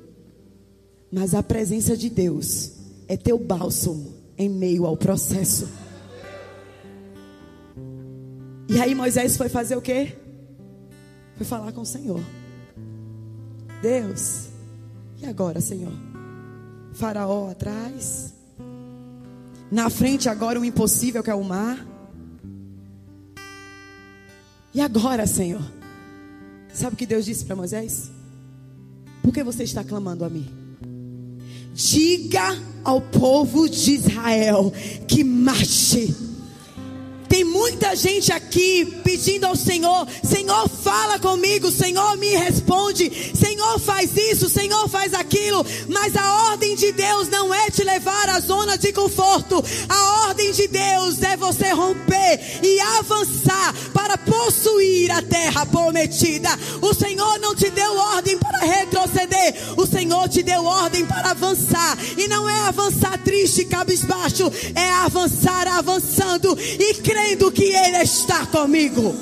mas 1.09 1.37
a 1.37 1.43
presença 1.43 1.97
de 1.97 2.11
Deus 2.11 2.73
é 3.07 3.17
teu 3.17 3.39
bálsamo 3.39 4.13
em 4.37 4.49
meio 4.49 4.87
ao 4.87 4.97
processo. 4.97 5.84
E 8.69 8.81
aí 8.81 8.95
Moisés 8.95 9.37
foi 9.37 9.49
fazer 9.49 9.77
o 9.77 9.83
quê? 9.83 10.17
Foi 11.37 11.47
falar 11.47 11.73
com 11.73 11.83
o 11.83 11.87
Senhor. 11.87 12.21
Deus, 13.83 14.49
e 15.21 15.27
agora, 15.27 15.61
Senhor? 15.61 15.93
Faraó 16.95 17.51
atrás. 17.51 18.33
Na 19.71 19.91
frente 19.91 20.29
agora 20.29 20.61
o 20.61 20.65
impossível 20.65 21.23
que 21.23 21.31
é 21.31 21.35
o 21.35 21.45
mar. 21.45 21.85
E 24.73 24.81
agora, 24.81 25.27
Senhor? 25.27 25.63
Sabe 26.73 26.95
o 26.95 26.97
que 26.97 27.07
Deus 27.07 27.25
disse 27.25 27.45
para 27.45 27.57
Moisés? 27.57 28.11
Por 29.23 29.33
que 29.33 29.43
você 29.43 29.63
está 29.63 29.85
clamando 29.85 30.25
a 30.25 30.31
mim? 30.31 30.49
Diga 31.75 32.57
ao 32.85 33.01
povo 33.01 33.69
de 33.69 33.93
Israel 33.93 34.73
que 35.09 35.25
marche 35.25 36.15
tem 37.35 37.43
muita 37.43 37.97
gente 37.97 38.33
aqui 38.33 38.85
pedindo 39.03 39.45
ao 39.45 39.57
Senhor: 39.57 40.07
Senhor, 40.23 40.69
fala 40.69 41.19
comigo, 41.19 41.69
Senhor, 41.69 42.17
me 42.17 42.29
responde, 42.29 43.11
Senhor, 43.35 43.77
faz 43.81 44.17
isso, 44.17 44.49
Senhor, 44.49 44.89
faz 44.89 45.13
aquilo. 45.13 45.67
Mas 45.89 46.15
a 46.15 46.51
ordem 46.51 46.77
de 46.77 46.93
Deus 46.93 47.29
não 47.29 47.53
é 47.53 47.71
te 47.73 47.83
levar 47.83 48.29
à 48.29 48.39
zona 48.39 48.79
de 48.79 48.93
conforto, 48.93 49.65
a 49.89 50.29
ordem 50.29 50.53
de 50.53 50.69
Deus 50.69 51.21
é 51.23 51.37
você 51.37 51.73
romper 51.73 52.61
e 52.63 52.79
avançar 52.99 53.75
para 53.93 54.17
possuir 54.17 55.11
a 55.11 55.21
terra 55.21 55.67
prometida. 55.67 56.51
O 56.81 56.95
Senhor 56.95 57.41
não 57.41 57.53
te 57.53 57.69
deu 57.69 57.97
ordem 57.97 58.39
para 58.39 58.61
retroceder, 58.61 59.57
o 59.77 59.85
Senhor 59.85 60.29
te 60.29 60.41
deu 60.41 60.65
ordem 60.65 61.05
para 61.05 61.33
avançar. 61.33 61.99
E 62.17 62.29
não 62.29 62.49
é 62.49 62.61
avançar 62.69 63.19
triste, 63.25 63.65
cabisbaixo, 63.65 64.53
é 64.77 64.89
avançar 64.93 65.67
avançando 65.67 66.57
e 66.57 66.95
crendo 67.25 67.51
que 67.51 67.65
Ele 67.65 67.99
está 67.99 68.47
comigo. 68.47 69.15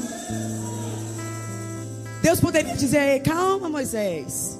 Deus 2.20 2.40
poderia 2.40 2.74
dizer: 2.74 3.22
calma, 3.22 3.68
Moisés. 3.68 4.58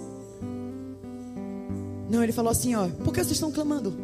Não, 2.09 2.23
ele 2.23 2.33
falou 2.33 2.53
assim: 2.53 2.75
ó, 2.75 2.89
por 3.05 3.13
que 3.13 3.21
vocês 3.21 3.33
estão 3.33 3.51
clamando? 3.51 3.95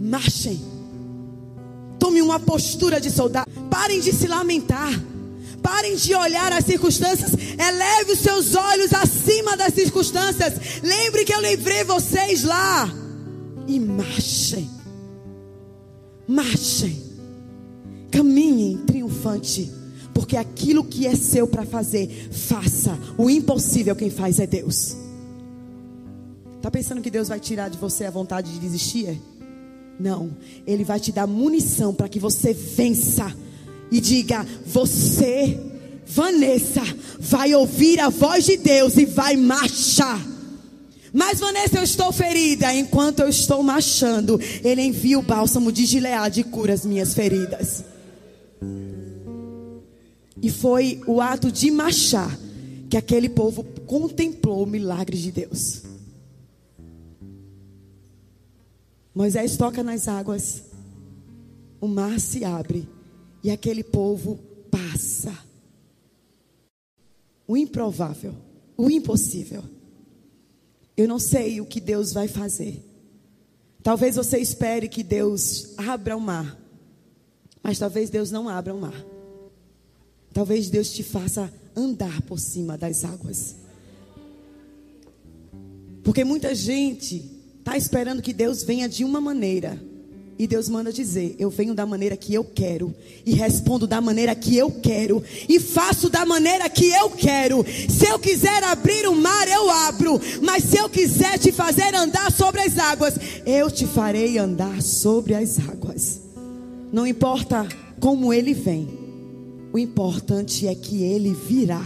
Marchem. 0.00 0.60
Tome 1.98 2.20
uma 2.20 2.38
postura 2.38 3.00
de 3.00 3.10
soldado. 3.10 3.50
Parem 3.70 4.00
de 4.00 4.12
se 4.12 4.26
lamentar. 4.26 4.92
Parem 5.62 5.96
de 5.96 6.14
olhar 6.14 6.52
as 6.52 6.64
circunstâncias. 6.64 7.32
Eleve 7.32 8.12
os 8.12 8.18
seus 8.18 8.54
olhos 8.54 8.92
acima 8.92 9.56
das 9.56 9.74
circunstâncias. 9.74 10.80
Lembre 10.82 11.24
que 11.24 11.34
eu 11.34 11.40
livrei 11.40 11.84
vocês 11.84 12.44
lá. 12.44 12.88
E 13.66 13.80
marchem. 13.80 14.70
Marchem. 16.28 17.05
Caminhem 18.10 18.78
triunfante. 18.86 19.70
Porque 20.14 20.36
aquilo 20.36 20.82
que 20.82 21.06
é 21.06 21.14
seu 21.14 21.46
para 21.46 21.66
fazer, 21.66 22.30
faça. 22.32 22.98
O 23.18 23.28
impossível 23.28 23.94
quem 23.94 24.08
faz 24.08 24.40
é 24.40 24.46
Deus. 24.46 24.96
Está 26.56 26.70
pensando 26.70 27.02
que 27.02 27.10
Deus 27.10 27.28
vai 27.28 27.38
tirar 27.38 27.68
de 27.68 27.76
você 27.78 28.06
a 28.06 28.10
vontade 28.10 28.50
de 28.52 28.58
desistir? 28.58 29.20
Não. 30.00 30.30
Ele 30.66 30.84
vai 30.84 30.98
te 30.98 31.12
dar 31.12 31.26
munição 31.26 31.94
para 31.94 32.08
que 32.08 32.18
você 32.18 32.52
vença. 32.52 33.32
E 33.90 34.00
diga: 34.00 34.44
Você, 34.66 35.60
Vanessa, 36.06 36.82
vai 37.20 37.54
ouvir 37.54 38.00
a 38.00 38.08
voz 38.08 38.46
de 38.46 38.56
Deus 38.56 38.96
e 38.96 39.04
vai 39.04 39.36
marchar. 39.36 40.20
Mas 41.12 41.40
Vanessa, 41.40 41.78
eu 41.78 41.84
estou 41.84 42.10
ferida. 42.10 42.74
Enquanto 42.74 43.20
eu 43.20 43.28
estou 43.28 43.62
marchando, 43.62 44.40
Ele 44.64 44.82
envia 44.82 45.18
o 45.18 45.22
bálsamo 45.22 45.70
de 45.70 45.84
Gileade 45.84 46.40
e 46.40 46.44
cura 46.44 46.72
as 46.72 46.84
minhas 46.84 47.14
feridas. 47.14 47.84
E 50.42 50.50
foi 50.50 51.00
o 51.06 51.20
ato 51.20 51.50
de 51.50 51.70
marchar 51.70 52.38
que 52.88 52.96
aquele 52.96 53.28
povo 53.28 53.64
contemplou 53.86 54.62
o 54.62 54.66
milagre 54.66 55.16
de 55.18 55.32
Deus. 55.32 55.82
Moisés 59.14 59.56
toca 59.56 59.82
nas 59.82 60.08
águas, 60.08 60.62
o 61.80 61.88
mar 61.88 62.20
se 62.20 62.44
abre 62.44 62.86
e 63.42 63.50
aquele 63.50 63.82
povo 63.82 64.38
passa. 64.70 65.32
O 67.48 67.56
improvável, 67.56 68.34
o 68.76 68.90
impossível. 68.90 69.62
Eu 70.96 71.08
não 71.08 71.18
sei 71.18 71.60
o 71.60 71.66
que 71.66 71.80
Deus 71.80 72.12
vai 72.12 72.28
fazer. 72.28 72.82
Talvez 73.82 74.16
você 74.16 74.38
espere 74.38 74.88
que 74.88 75.02
Deus 75.02 75.74
abra 75.78 76.16
o 76.16 76.20
mar, 76.20 76.58
mas 77.66 77.80
talvez 77.80 78.08
Deus 78.08 78.30
não 78.30 78.48
abra 78.48 78.72
o 78.72 78.80
mar. 78.80 78.94
Talvez 80.32 80.70
Deus 80.70 80.88
te 80.92 81.02
faça 81.02 81.52
andar 81.74 82.22
por 82.22 82.38
cima 82.38 82.78
das 82.78 83.04
águas. 83.04 83.56
Porque 86.04 86.22
muita 86.22 86.54
gente 86.54 87.28
está 87.58 87.76
esperando 87.76 88.22
que 88.22 88.32
Deus 88.32 88.62
venha 88.62 88.88
de 88.88 89.02
uma 89.02 89.20
maneira. 89.20 89.82
E 90.38 90.46
Deus 90.46 90.68
manda 90.68 90.92
dizer: 90.92 91.34
Eu 91.40 91.50
venho 91.50 91.74
da 91.74 91.84
maneira 91.84 92.16
que 92.16 92.32
eu 92.32 92.44
quero, 92.44 92.94
e 93.24 93.32
respondo 93.32 93.84
da 93.84 94.00
maneira 94.00 94.32
que 94.36 94.54
eu 94.54 94.70
quero, 94.70 95.24
e 95.48 95.58
faço 95.58 96.08
da 96.08 96.24
maneira 96.24 96.70
que 96.70 96.88
eu 96.90 97.10
quero. 97.10 97.64
Se 97.88 98.06
eu 98.06 98.16
quiser 98.20 98.62
abrir 98.62 99.08
o 99.08 99.16
mar, 99.16 99.48
eu 99.48 99.68
abro, 99.68 100.20
mas 100.40 100.62
se 100.62 100.76
eu 100.76 100.88
quiser 100.88 101.36
te 101.36 101.50
fazer 101.50 101.96
andar 101.96 102.30
sobre 102.30 102.60
as 102.60 102.78
águas, 102.78 103.14
eu 103.44 103.68
te 103.72 103.88
farei 103.88 104.38
andar 104.38 104.80
sobre 104.82 105.34
as 105.34 105.58
águas. 105.58 106.25
Não 106.92 107.06
importa 107.06 107.66
como 108.00 108.32
ele 108.32 108.54
vem, 108.54 108.88
o 109.72 109.78
importante 109.78 110.66
é 110.66 110.74
que 110.74 111.02
ele 111.02 111.34
virá, 111.34 111.84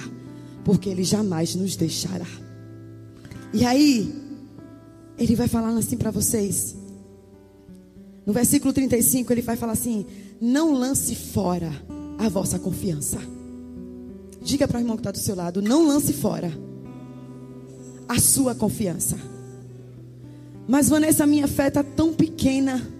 porque 0.64 0.88
ele 0.88 1.04
jamais 1.04 1.54
nos 1.54 1.76
deixará. 1.76 2.26
E 3.52 3.64
aí, 3.64 4.14
ele 5.18 5.34
vai 5.34 5.48
falar 5.48 5.76
assim 5.76 5.96
para 5.96 6.10
vocês. 6.10 6.76
No 8.24 8.32
versículo 8.32 8.72
35, 8.72 9.32
ele 9.32 9.42
vai 9.42 9.56
falar 9.56 9.72
assim: 9.72 10.06
Não 10.40 10.72
lance 10.72 11.14
fora 11.14 11.70
a 12.18 12.28
vossa 12.28 12.58
confiança. 12.58 13.18
Diga 14.42 14.68
para 14.68 14.78
o 14.78 14.80
irmão 14.80 14.96
que 14.96 15.00
está 15.00 15.10
do 15.10 15.18
seu 15.18 15.34
lado: 15.34 15.60
Não 15.60 15.86
lance 15.86 16.12
fora 16.12 16.52
a 18.08 18.18
sua 18.18 18.54
confiança. 18.54 19.16
Mas, 20.68 20.88
Vanessa, 20.88 21.26
minha 21.26 21.48
fé 21.48 21.68
está 21.68 21.82
tão 21.82 22.12
pequena. 22.12 22.99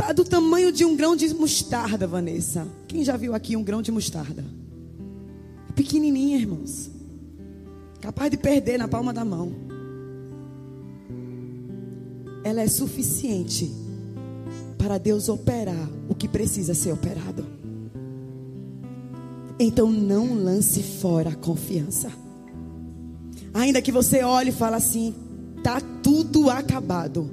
Está 0.00 0.12
do 0.12 0.24
tamanho 0.24 0.70
de 0.70 0.84
um 0.84 0.94
grão 0.94 1.16
de 1.16 1.34
mostarda, 1.34 2.06
Vanessa. 2.06 2.64
Quem 2.86 3.04
já 3.04 3.16
viu 3.16 3.34
aqui 3.34 3.56
um 3.56 3.64
grão 3.64 3.82
de 3.82 3.90
mostarda? 3.90 4.44
Pequenininha, 5.74 6.38
irmãos. 6.38 6.88
Capaz 8.00 8.30
de 8.30 8.36
perder 8.36 8.78
na 8.78 8.86
palma 8.86 9.12
da 9.12 9.24
mão. 9.24 9.52
Ela 12.44 12.62
é 12.62 12.68
suficiente 12.68 13.74
para 14.78 14.98
Deus 14.98 15.28
operar 15.28 15.90
o 16.08 16.14
que 16.14 16.28
precisa 16.28 16.74
ser 16.74 16.92
operado. 16.92 17.44
Então 19.58 19.90
não 19.90 20.32
lance 20.32 20.80
fora 20.80 21.30
a 21.30 21.34
confiança. 21.34 22.12
Ainda 23.52 23.82
que 23.82 23.90
você 23.90 24.22
olhe 24.22 24.50
e 24.50 24.52
fale 24.52 24.76
assim, 24.76 25.12
tá 25.60 25.80
tudo 26.04 26.48
acabado. 26.48 27.28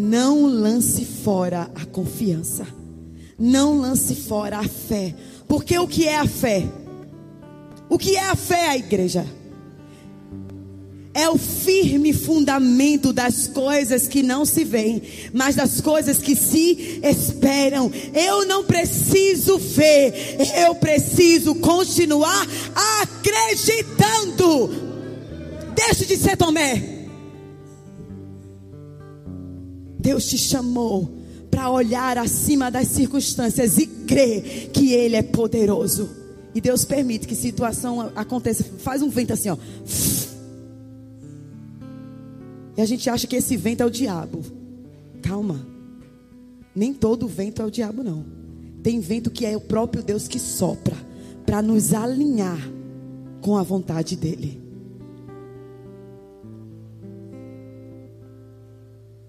Não 0.00 0.46
lance 0.46 1.04
fora 1.04 1.68
a 1.74 1.84
confiança. 1.84 2.64
Não 3.36 3.80
lance 3.80 4.14
fora 4.14 4.58
a 4.58 4.62
fé. 4.62 5.12
Porque 5.48 5.76
o 5.76 5.88
que 5.88 6.06
é 6.06 6.16
a 6.16 6.24
fé? 6.24 6.64
O 7.88 7.98
que 7.98 8.14
é 8.14 8.24
a 8.24 8.36
fé, 8.36 8.68
a 8.68 8.76
igreja? 8.76 9.26
é 11.14 11.28
o 11.28 11.36
firme 11.36 12.12
fundamento 12.12 13.12
das 13.12 13.48
coisas 13.48 14.06
que 14.06 14.22
não 14.22 14.44
se 14.44 14.62
veem, 14.62 15.02
mas 15.32 15.56
das 15.56 15.80
coisas 15.80 16.18
que 16.18 16.36
se 16.36 17.00
esperam. 17.02 17.90
Eu 18.14 18.46
não 18.46 18.62
preciso 18.62 19.58
ver, 19.58 20.36
eu 20.64 20.76
preciso 20.76 21.56
continuar 21.56 22.46
acreditando. 23.02 24.70
Deixe 25.74 26.06
de 26.06 26.16
ser 26.16 26.36
Tomé. 26.36 26.97
Deus 30.08 30.24
te 30.24 30.38
chamou 30.38 31.06
para 31.50 31.70
olhar 31.70 32.16
acima 32.16 32.70
das 32.70 32.88
circunstâncias 32.88 33.76
e 33.76 33.86
crer 33.86 34.70
que 34.70 34.94
Ele 34.94 35.16
é 35.16 35.22
poderoso. 35.22 36.08
E 36.54 36.62
Deus 36.62 36.82
permite 36.82 37.28
que 37.28 37.34
situação 37.34 38.10
aconteça. 38.16 38.64
Faz 38.78 39.02
um 39.02 39.10
vento 39.10 39.34
assim, 39.34 39.50
ó. 39.50 39.58
E 42.74 42.80
a 42.80 42.86
gente 42.86 43.10
acha 43.10 43.26
que 43.26 43.36
esse 43.36 43.54
vento 43.54 43.82
é 43.82 43.84
o 43.84 43.90
diabo. 43.90 44.40
Calma. 45.20 45.66
Nem 46.74 46.94
todo 46.94 47.28
vento 47.28 47.60
é 47.60 47.66
o 47.66 47.70
diabo, 47.70 48.02
não. 48.02 48.24
Tem 48.82 49.00
vento 49.00 49.30
que 49.30 49.44
é 49.44 49.54
o 49.54 49.60
próprio 49.60 50.02
Deus 50.02 50.26
que 50.26 50.38
sopra 50.38 50.96
para 51.44 51.60
nos 51.60 51.92
alinhar 51.92 52.58
com 53.42 53.58
a 53.58 53.62
vontade 53.62 54.16
dEle. 54.16 54.67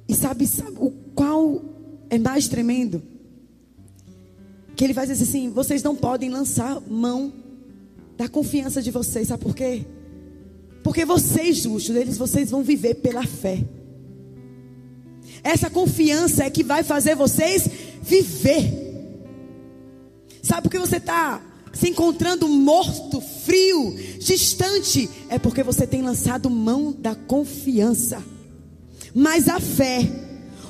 E 0.09 0.15
sabe, 0.15 0.47
sabe 0.47 0.75
o 0.79 0.89
qual 1.13 1.61
é 2.09 2.17
mais 2.17 2.47
tremendo? 2.47 3.03
Que 4.75 4.83
ele 4.83 4.93
vai 4.93 5.05
dizer 5.05 5.23
assim: 5.23 5.51
vocês 5.51 5.83
não 5.83 5.95
podem 5.95 6.31
lançar 6.31 6.81
mão 6.81 7.31
da 8.17 8.27
confiança 8.27 8.81
de 8.81 8.89
vocês, 8.89 9.27
sabe 9.27 9.43
por 9.43 9.55
quê? 9.55 9.85
Porque 10.83 11.05
vocês, 11.05 11.57
justos, 11.57 11.95
eles 11.95 12.17
vocês 12.17 12.49
vão 12.49 12.63
viver 12.63 12.95
pela 12.95 13.23
fé. 13.23 13.63
Essa 15.43 15.69
confiança 15.69 16.43
é 16.43 16.49
que 16.49 16.63
vai 16.63 16.83
fazer 16.83 17.15
vocês 17.15 17.69
viver. 18.01 18.73
Sabe 20.41 20.63
por 20.63 20.71
que 20.71 20.79
você 20.79 20.97
está 20.97 21.39
se 21.71 21.87
encontrando 21.87 22.47
morto, 22.47 23.21
frio, 23.21 23.95
distante? 24.17 25.07
É 25.29 25.37
porque 25.37 25.61
você 25.61 25.85
tem 25.85 26.01
lançado 26.01 26.49
mão 26.49 26.91
da 26.91 27.13
confiança. 27.13 28.23
Mas 29.13 29.47
a 29.47 29.59
fé, 29.59 30.01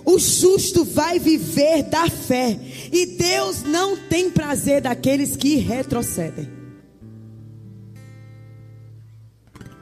o 0.05 0.17
justo 0.17 0.83
vai 0.83 1.19
viver 1.19 1.83
da 1.83 2.09
fé. 2.09 2.59
E 2.91 3.17
Deus 3.17 3.63
não 3.63 3.97
tem 3.97 4.29
prazer 4.29 4.81
daqueles 4.81 5.35
que 5.35 5.55
retrocedem. 5.55 6.49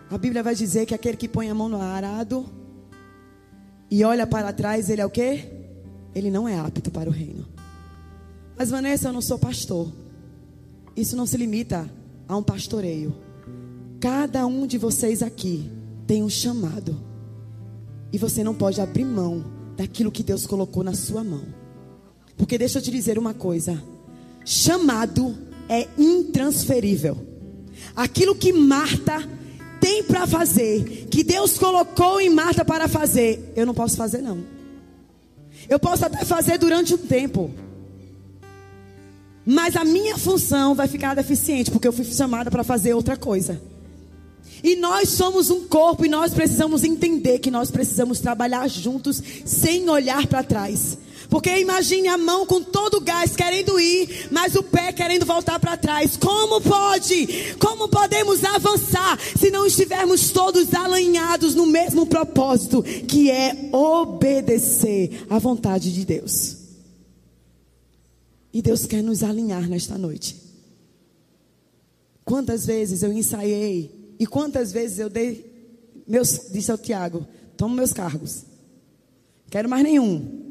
A 0.09 0.17
Bíblia 0.17 0.41
vai 0.41 0.55
dizer 0.55 0.85
que 0.85 0.95
aquele 0.95 1.17
que 1.17 1.27
põe 1.27 1.49
a 1.49 1.53
mão 1.53 1.67
no 1.67 1.81
arado 1.81 2.45
e 3.89 4.03
olha 4.03 4.27
para 4.27 4.51
trás, 4.51 4.89
ele 4.89 5.01
é 5.01 5.05
o 5.05 5.09
quê? 5.09 5.49
Ele 6.13 6.29
não 6.29 6.47
é 6.47 6.57
apto 6.57 6.91
para 6.91 7.09
o 7.09 7.13
reino. 7.13 7.45
Mas 8.57 8.69
Vanessa, 8.69 9.09
eu 9.09 9.13
não 9.13 9.21
sou 9.21 9.37
pastor. 9.37 9.93
Isso 10.95 11.15
não 11.15 11.25
se 11.25 11.37
limita 11.37 11.89
a 12.27 12.35
um 12.35 12.43
pastoreio. 12.43 13.15
Cada 13.99 14.45
um 14.45 14.65
de 14.67 14.77
vocês 14.77 15.21
aqui 15.21 15.69
tem 16.05 16.23
um 16.23 16.29
chamado. 16.29 17.06
E 18.11 18.17
você 18.17 18.43
não 18.43 18.53
pode 18.53 18.79
abrir 18.79 19.05
mão 19.05 19.43
daquilo 19.75 20.11
que 20.11 20.23
Deus 20.23 20.45
colocou 20.47 20.83
na 20.83 20.93
sua 20.93 21.23
mão. 21.23 21.43
Porque 22.37 22.57
deixa 22.57 22.79
eu 22.79 22.81
te 22.81 22.91
dizer 22.91 23.17
uma 23.17 23.33
coisa: 23.33 23.81
chamado 24.45 25.37
é 25.69 25.87
intransferível. 25.97 27.17
Aquilo 27.95 28.35
que 28.35 28.53
Marta 28.53 29.27
tem 29.79 30.03
para 30.03 30.25
fazer, 30.25 31.07
que 31.09 31.23
Deus 31.23 31.57
colocou 31.57 32.19
em 32.19 32.29
Marta 32.29 32.65
para 32.65 32.87
fazer, 32.87 33.53
eu 33.55 33.65
não 33.65 33.73
posso 33.73 33.95
fazer 33.95 34.21
não. 34.21 34.43
Eu 35.69 35.79
posso 35.79 36.05
até 36.05 36.23
fazer 36.23 36.57
durante 36.57 36.93
um 36.93 36.97
tempo. 36.97 37.51
Mas 39.45 39.75
a 39.75 39.83
minha 39.83 40.17
função 40.17 40.75
vai 40.75 40.87
ficar 40.87 41.15
deficiente, 41.15 41.71
porque 41.71 41.87
eu 41.87 41.93
fui 41.93 42.03
chamada 42.05 42.51
para 42.51 42.63
fazer 42.63 42.93
outra 42.93 43.15
coisa. 43.15 43.61
E 44.63 44.75
nós 44.75 45.09
somos 45.09 45.49
um 45.49 45.67
corpo 45.67 46.05
e 46.05 46.09
nós 46.09 46.33
precisamos 46.33 46.83
entender 46.83 47.39
que 47.39 47.51
nós 47.51 47.69
precisamos 47.69 48.19
trabalhar 48.19 48.67
juntos 48.67 49.21
sem 49.45 49.89
olhar 49.89 50.25
para 50.27 50.43
trás. 50.43 50.97
Porque 51.29 51.49
imagine 51.59 52.07
a 52.07 52.17
mão 52.17 52.45
com 52.45 52.61
todo 52.61 52.97
o 52.97 53.01
gás 53.01 53.35
querendo 53.35 53.79
ir, 53.79 54.29
mas 54.31 54.55
o 54.55 54.63
pé 54.63 54.93
querendo 54.93 55.25
voltar 55.25 55.59
para 55.59 55.75
trás. 55.75 56.15
Como 56.15 56.61
pode? 56.61 57.55
Como 57.59 57.89
podemos 57.89 58.43
avançar 58.43 59.19
se 59.37 59.51
não 59.51 59.65
estivermos 59.65 60.31
todos 60.31 60.73
alinhados 60.73 61.53
no 61.53 61.65
mesmo 61.65 62.05
propósito, 62.05 62.81
que 62.81 63.29
é 63.29 63.69
obedecer 63.73 65.25
à 65.29 65.37
vontade 65.37 65.91
de 65.91 66.05
Deus? 66.05 66.55
E 68.53 68.61
Deus 68.61 68.85
quer 68.85 69.03
nos 69.03 69.21
alinhar 69.21 69.67
nesta 69.67 69.97
noite. 69.97 70.37
Quantas 72.23 72.65
vezes 72.65 73.03
eu 73.03 73.11
ensaiei 73.11 73.96
e 74.19 74.25
quantas 74.25 74.71
vezes 74.71 74.99
eu 74.99 75.09
dei 75.09 75.57
meus, 76.07 76.49
disse 76.51 76.71
ao 76.71 76.77
Tiago, 76.77 77.27
tomo 77.55 77.75
meus 77.75 77.93
cargos. 77.93 78.45
Quero 79.49 79.69
mais 79.69 79.83
nenhum. 79.83 80.45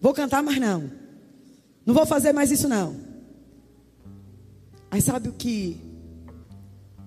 Vou 0.00 0.12
cantar, 0.12 0.42
mas 0.42 0.58
não. 0.58 0.90
Não 1.84 1.94
vou 1.94 2.06
fazer 2.06 2.32
mais 2.32 2.50
isso, 2.50 2.68
não. 2.68 2.96
Aí 4.90 5.00
sabe 5.00 5.28
o 5.28 5.32
que 5.32 5.80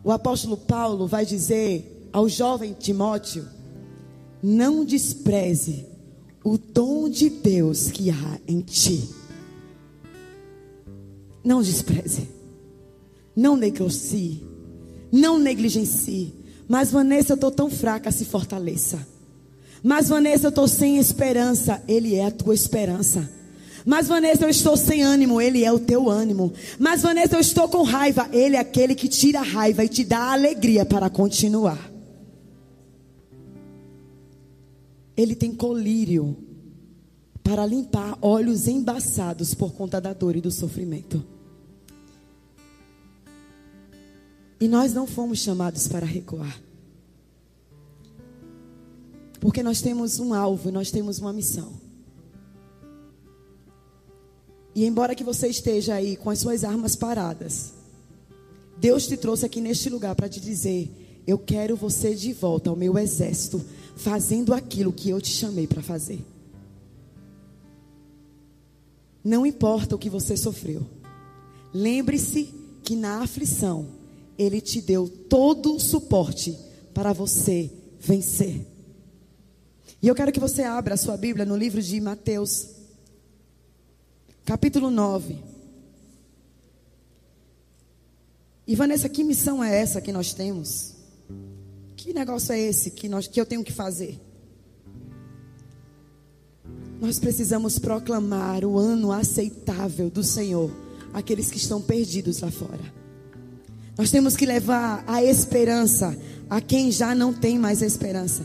o 0.04 0.12
apóstolo 0.12 0.58
Paulo 0.58 1.08
vai 1.08 1.26
dizer 1.26 2.10
ao 2.14 2.30
jovem 2.30 2.74
Timóteo? 2.74 3.46
Não 4.42 4.86
despreze 4.86 5.86
o 6.44 6.58
dom 6.58 7.10
de 7.10 7.30
Deus 7.30 7.92
que 7.92 8.10
há 8.10 8.40
em 8.48 8.62
ti. 8.62 9.10
Não 11.44 11.62
despreze. 11.62 12.30
Não 13.36 13.56
negocie. 13.56 14.47
Não 15.18 15.40
negligencie. 15.40 16.32
Mas 16.68 16.92
Vanessa, 16.92 17.34
eu 17.34 17.36
estou 17.36 17.50
tão 17.50 17.72
fraca, 17.72 18.12
se 18.12 18.24
fortaleça. 18.24 19.06
Mas 19.82 20.10
Vanessa, 20.10 20.46
eu 20.46 20.50
estou 20.50 20.68
sem 20.68 20.98
esperança. 21.00 21.82
Ele 21.88 22.14
é 22.16 22.26
a 22.26 22.32
tua 22.32 22.54
esperança. 22.54 23.28
Mas 23.84 24.08
Vanessa, 24.08 24.46
eu 24.46 24.50
estou 24.50 24.78
sem 24.78 25.02
ânimo. 25.02 25.42
Ele 25.42 25.64
é 25.64 25.72
o 25.72 25.80
teu 25.80 26.08
ânimo. 26.08 26.54
Mas 26.78 27.02
Vanessa, 27.02 27.36
eu 27.36 27.40
estou 27.40 27.68
com 27.68 27.82
raiva. 27.82 28.30
Ele 28.32 28.56
é 28.56 28.60
aquele 28.60 28.94
que 28.94 29.08
tira 29.08 29.40
a 29.40 29.44
raiva 29.44 29.84
e 29.84 29.90
te 29.90 30.04
dá 30.04 30.34
alegria 30.34 30.86
para 30.86 31.10
continuar. 31.10 31.92
Ele 35.16 35.34
tem 35.34 35.52
colírio 35.52 36.38
para 37.42 37.66
limpar 37.66 38.20
olhos 38.22 38.68
embaçados 38.68 39.56
por 39.56 39.74
conta 39.74 40.00
da 40.00 40.14
dor 40.14 40.36
e 40.36 40.42
do 40.42 40.52
sofrimento. 40.52 41.37
E 44.60 44.68
nós 44.68 44.94
não 44.94 45.06
fomos 45.06 45.40
chamados 45.40 45.88
para 45.88 46.06
recuar. 46.06 46.62
Porque 49.40 49.62
nós 49.62 49.82
temos 49.82 50.20
um 50.20 50.34
alvo, 50.34 50.72
nós 50.72 50.90
temos 50.90 51.20
uma 51.20 51.32
missão. 51.32 51.74
E 54.74 54.86
embora 54.86 55.16
que 55.16 55.24
você 55.24 55.48
esteja 55.48 55.96
aí 55.96 56.16
com 56.16 56.30
as 56.30 56.40
suas 56.40 56.64
armas 56.64 56.96
paradas, 56.96 57.74
Deus 58.80 59.08
te 59.08 59.18
trouxe 59.18 59.46
aqui 59.46 59.60
neste 59.60 59.90
lugar 59.90 60.16
para 60.16 60.30
te 60.30 60.40
dizer: 60.40 60.92
eu 61.26 61.38
quero 61.38 61.76
você 61.76 62.16
de 62.16 62.32
volta 62.34 62.70
ao 62.70 62.76
meu 62.76 62.98
exército, 62.98 63.64
fazendo 63.96 64.54
aquilo 64.54 64.94
que 64.94 65.10
eu 65.10 65.20
te 65.20 65.30
chamei 65.30 65.68
para 65.68 65.82
fazer. 65.82 66.24
Não 69.24 69.46
importa 69.46 69.96
o 69.96 70.00
que 70.00 70.10
você 70.10 70.38
sofreu. 70.38 70.86
Lembre-se 71.74 72.54
que 72.84 72.96
na 72.96 73.22
aflição 73.22 73.97
ele 74.38 74.62
te 74.62 74.82
deu 74.82 75.08
todo 75.08 75.76
o 75.76 75.80
suporte 75.80 76.58
para 76.94 77.14
você 77.14 77.72
vencer. 78.00 78.66
E 80.02 80.08
eu 80.08 80.16
quero 80.16 80.32
que 80.32 80.40
você 80.40 80.64
abra 80.64 80.94
a 80.94 80.98
sua 80.98 81.18
Bíblia 81.18 81.46
no 81.46 81.58
livro 81.58 81.82
de 81.82 82.00
Mateus, 82.00 82.70
capítulo 84.46 84.92
9. 84.92 85.38
E 88.68 88.76
Vanessa, 88.76 89.10
que 89.10 89.24
missão 89.24 89.64
é 89.64 89.76
essa 89.76 90.02
que 90.02 90.12
nós 90.12 90.34
temos? 90.34 90.94
Que 91.96 92.14
negócio 92.14 92.54
é 92.54 92.60
esse 92.60 92.92
que, 92.92 93.10
nós, 93.10 93.28
que 93.28 93.40
eu 93.40 93.46
tenho 93.46 93.64
que 93.64 93.72
fazer? 93.72 94.20
Nós 97.00 97.18
precisamos 97.18 97.80
proclamar 97.80 98.66
o 98.66 98.78
ano 98.78 99.12
aceitável 99.12 100.10
do 100.10 100.24
Senhor 100.24 100.72
àqueles 101.14 101.50
que 101.50 101.58
estão 101.58 101.82
perdidos 101.82 102.42
lá 102.42 102.52
fora. 102.52 103.07
Nós 103.98 104.12
temos 104.12 104.36
que 104.36 104.46
levar 104.46 105.04
a 105.08 105.24
esperança 105.24 106.16
a 106.50 106.62
quem 106.62 106.92
já 106.92 107.16
não 107.16 107.34
tem 107.34 107.58
mais 107.58 107.82
esperança. 107.82 108.44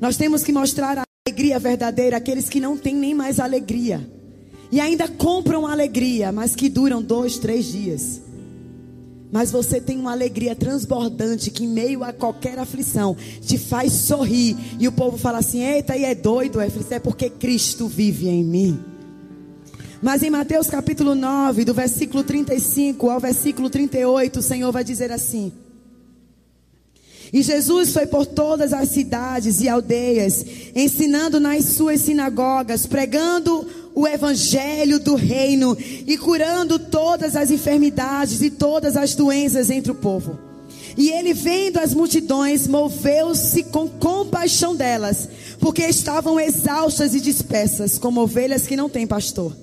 Nós 0.00 0.16
temos 0.16 0.42
que 0.42 0.52
mostrar 0.52 0.98
a 0.98 1.04
alegria 1.26 1.58
verdadeira 1.58 2.16
àqueles 2.16 2.48
que 2.48 2.58
não 2.58 2.76
têm 2.76 2.94
nem 2.94 3.14
mais 3.14 3.38
alegria. 3.38 4.10
E 4.70 4.80
ainda 4.80 5.06
compram 5.06 5.66
alegria, 5.66 6.32
mas 6.32 6.56
que 6.56 6.68
duram 6.68 7.02
dois, 7.02 7.38
três 7.38 7.66
dias. 7.66 8.22
Mas 9.30 9.50
você 9.50 9.80
tem 9.80 9.98
uma 9.98 10.12
alegria 10.12 10.56
transbordante 10.56 11.50
que, 11.50 11.64
em 11.64 11.68
meio 11.68 12.02
a 12.02 12.12
qualquer 12.12 12.58
aflição, 12.58 13.16
te 13.40 13.56
faz 13.58 13.92
sorrir. 13.92 14.56
E 14.80 14.88
o 14.88 14.92
povo 14.92 15.16
fala 15.16 15.38
assim: 15.38 15.62
Eita, 15.62 15.96
e 15.96 16.04
é 16.04 16.14
doido? 16.14 16.60
É, 16.60 16.68
é 16.90 16.98
porque 16.98 17.30
Cristo 17.30 17.86
vive 17.86 18.28
em 18.28 18.42
mim. 18.42 18.91
Mas 20.02 20.22
em 20.24 20.30
Mateus 20.30 20.68
capítulo 20.68 21.14
9, 21.14 21.64
do 21.64 21.72
versículo 21.72 22.24
35 22.24 23.08
ao 23.08 23.20
versículo 23.20 23.70
38, 23.70 24.40
o 24.40 24.42
Senhor 24.42 24.72
vai 24.72 24.82
dizer 24.82 25.12
assim: 25.12 25.52
e 27.32 27.40
Jesus 27.40 27.94
foi 27.94 28.04
por 28.04 28.26
todas 28.26 28.74
as 28.74 28.90
cidades 28.90 29.62
e 29.62 29.68
aldeias, 29.68 30.44
ensinando 30.74 31.40
nas 31.40 31.64
suas 31.64 32.02
sinagogas, 32.02 32.86
pregando 32.86 33.66
o 33.94 34.06
evangelho 34.06 34.98
do 34.98 35.14
reino 35.14 35.76
e 36.06 36.18
curando 36.18 36.78
todas 36.78 37.34
as 37.34 37.50
enfermidades 37.50 38.42
e 38.42 38.50
todas 38.50 38.98
as 38.98 39.14
doenças 39.14 39.70
entre 39.70 39.90
o 39.90 39.94
povo. 39.94 40.38
E 40.94 41.08
ele, 41.08 41.32
vendo 41.32 41.78
as 41.78 41.94
multidões, 41.94 42.66
moveu-se 42.66 43.62
com 43.62 43.88
compaixão 43.88 44.76
delas, 44.76 45.26
porque 45.58 45.84
estavam 45.84 46.38
exaustas 46.38 47.14
e 47.14 47.20
dispersas, 47.20 47.96
como 47.96 48.20
ovelhas 48.20 48.66
que 48.66 48.76
não 48.76 48.90
têm 48.90 49.06
pastor. 49.06 49.56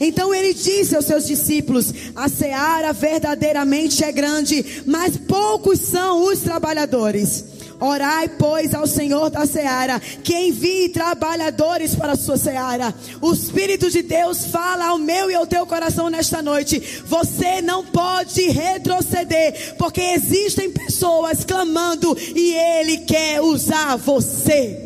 Então 0.00 0.34
ele 0.34 0.52
disse 0.52 0.94
aos 0.94 1.04
seus 1.04 1.26
discípulos: 1.26 1.92
A 2.14 2.28
seara 2.28 2.92
verdadeiramente 2.92 4.04
é 4.04 4.12
grande, 4.12 4.82
mas 4.86 5.16
poucos 5.16 5.80
são 5.80 6.24
os 6.24 6.40
trabalhadores. 6.40 7.56
Orai, 7.78 8.28
pois, 8.28 8.74
ao 8.74 8.86
Senhor 8.86 9.28
da 9.28 9.44
seara, 9.44 10.00
que 10.00 10.34
envie 10.34 10.88
trabalhadores 10.88 11.94
para 11.94 12.12
a 12.12 12.16
sua 12.16 12.38
seara. 12.38 12.94
O 13.20 13.32
Espírito 13.32 13.90
de 13.90 14.02
Deus 14.02 14.46
fala 14.46 14.86
ao 14.86 14.98
meu 14.98 15.30
e 15.30 15.34
ao 15.34 15.46
teu 15.46 15.66
coração 15.66 16.08
nesta 16.08 16.40
noite. 16.40 16.80
Você 17.04 17.60
não 17.60 17.84
pode 17.84 18.48
retroceder, 18.48 19.74
porque 19.76 20.00
existem 20.00 20.70
pessoas 20.70 21.44
clamando 21.44 22.16
e 22.34 22.54
Ele 22.54 22.98
quer 22.98 23.42
usar 23.42 23.96
você. 23.96 24.85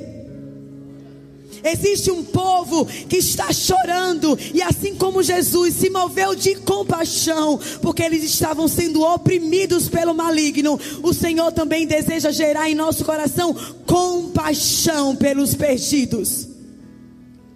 Existe 1.62 2.10
um 2.10 2.24
povo 2.24 2.86
que 2.86 3.16
está 3.16 3.52
chorando, 3.52 4.38
e 4.54 4.62
assim 4.62 4.94
como 4.94 5.22
Jesus 5.22 5.74
se 5.74 5.90
moveu 5.90 6.34
de 6.34 6.54
compaixão, 6.56 7.58
porque 7.82 8.02
eles 8.02 8.22
estavam 8.22 8.66
sendo 8.68 9.02
oprimidos 9.02 9.88
pelo 9.88 10.14
maligno, 10.14 10.78
o 11.02 11.12
Senhor 11.12 11.52
também 11.52 11.86
deseja 11.86 12.30
gerar 12.30 12.70
em 12.70 12.74
nosso 12.74 13.04
coração 13.04 13.54
compaixão 13.86 15.16
pelos 15.16 15.54
perdidos. 15.54 16.48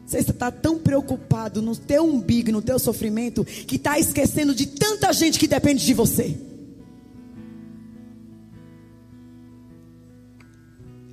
Você 0.06 0.18
está 0.18 0.50
tão 0.50 0.78
preocupado 0.78 1.62
no 1.62 1.74
teu 1.74 2.04
umbigo, 2.04 2.52
no 2.52 2.62
teu 2.62 2.78
sofrimento, 2.78 3.44
que 3.44 3.76
está 3.76 3.98
esquecendo 3.98 4.54
de 4.54 4.66
tanta 4.66 5.12
gente 5.12 5.38
que 5.38 5.48
depende 5.48 5.84
de 5.84 5.94
você. 5.94 6.36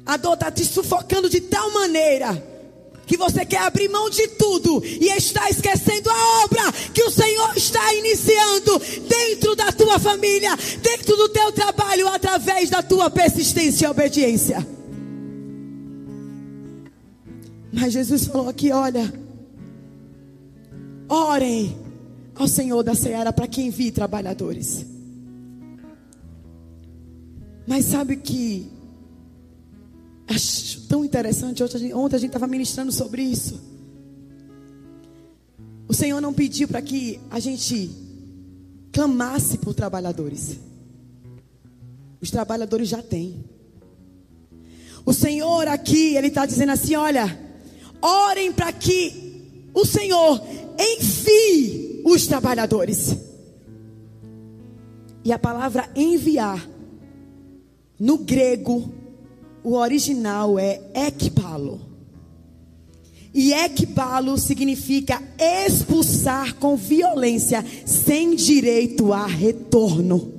A 0.06 0.18
dor 0.18 0.34
está 0.34 0.52
te 0.52 0.66
sufocando 0.66 1.30
de 1.30 1.40
tal 1.40 1.72
maneira 1.72 2.51
que 3.12 3.18
você 3.18 3.46
quer 3.46 3.64
abrir 3.64 3.90
mão 3.90 4.10
de 4.10 4.26
tudo 4.30 4.82
e 4.86 5.10
está 5.10 5.50
esquecendo 5.50 6.10
a 6.10 6.44
obra 6.46 6.72
que 6.94 7.04
o 7.04 7.12
Senhor 7.12 7.58
está 7.58 7.94
iniciando 7.94 8.80
dentro 9.06 9.54
da 9.54 9.70
tua 9.70 10.00
família, 10.00 10.56
dentro 10.82 11.18
do 11.18 11.28
teu 11.28 11.52
trabalho, 11.52 12.08
através 12.08 12.70
da 12.70 12.82
tua 12.82 13.10
persistência 13.10 13.86
e 13.86 13.90
obediência. 13.90 14.66
Mas 17.74 17.92
Jesus 17.92 18.28
falou 18.28 18.48
aqui: 18.48 18.72
olha, 18.72 19.14
orem 21.10 21.78
ao 22.34 22.48
Senhor 22.48 22.82
da 22.82 22.96
Seara 22.96 23.34
para 23.34 23.46
que 23.46 23.62
envie 23.62 23.92
trabalhadores. 23.92 24.86
Mas 27.68 27.84
sabe 27.84 28.16
que 28.16 28.71
acho 30.32 30.82
tão 30.88 31.06
interessante? 31.06 31.64
Ontem 31.94 32.16
a 32.16 32.20
gente 32.20 32.30
estava 32.30 32.48
ministrando 32.48 32.92
sobre 32.92 33.22
isso. 33.22 33.60
O 35.88 35.94
Senhor 35.94 36.22
não 36.22 36.34
pediu 36.34 36.68
para 36.68 36.82
que 36.82 37.20
a 37.30 37.40
gente 37.40 37.92
clamasse 38.92 39.58
por 39.58 39.74
trabalhadores. 39.74 40.58
Os 42.22 42.32
trabalhadores 42.32 42.88
já 42.88 43.02
têm. 43.02 43.44
O 45.06 45.14
Senhor 45.14 45.68
aqui, 45.68 46.16
Ele 46.16 46.28
está 46.28 46.46
dizendo 46.46 46.72
assim: 46.72 46.96
olha, 46.96 47.40
orem 48.02 48.52
para 48.52 48.72
que 48.72 49.70
o 49.74 49.86
Senhor 49.86 50.42
envie 50.80 52.02
os 52.06 52.28
trabalhadores. 52.28 53.16
E 55.24 55.32
a 55.32 55.40
palavra 55.40 55.90
enviar, 55.96 56.68
no 58.00 58.18
grego, 58.18 58.92
o 59.64 59.76
original 59.76 60.58
é 60.58 60.82
ekbalo. 60.94 61.92
E 63.34 63.54
ekbalo 63.54 64.38
significa 64.38 65.22
expulsar 65.40 66.56
com 66.56 66.76
violência, 66.76 67.66
sem 67.86 68.36
direito 68.36 69.14
a 69.14 69.26
retorno. 69.26 70.34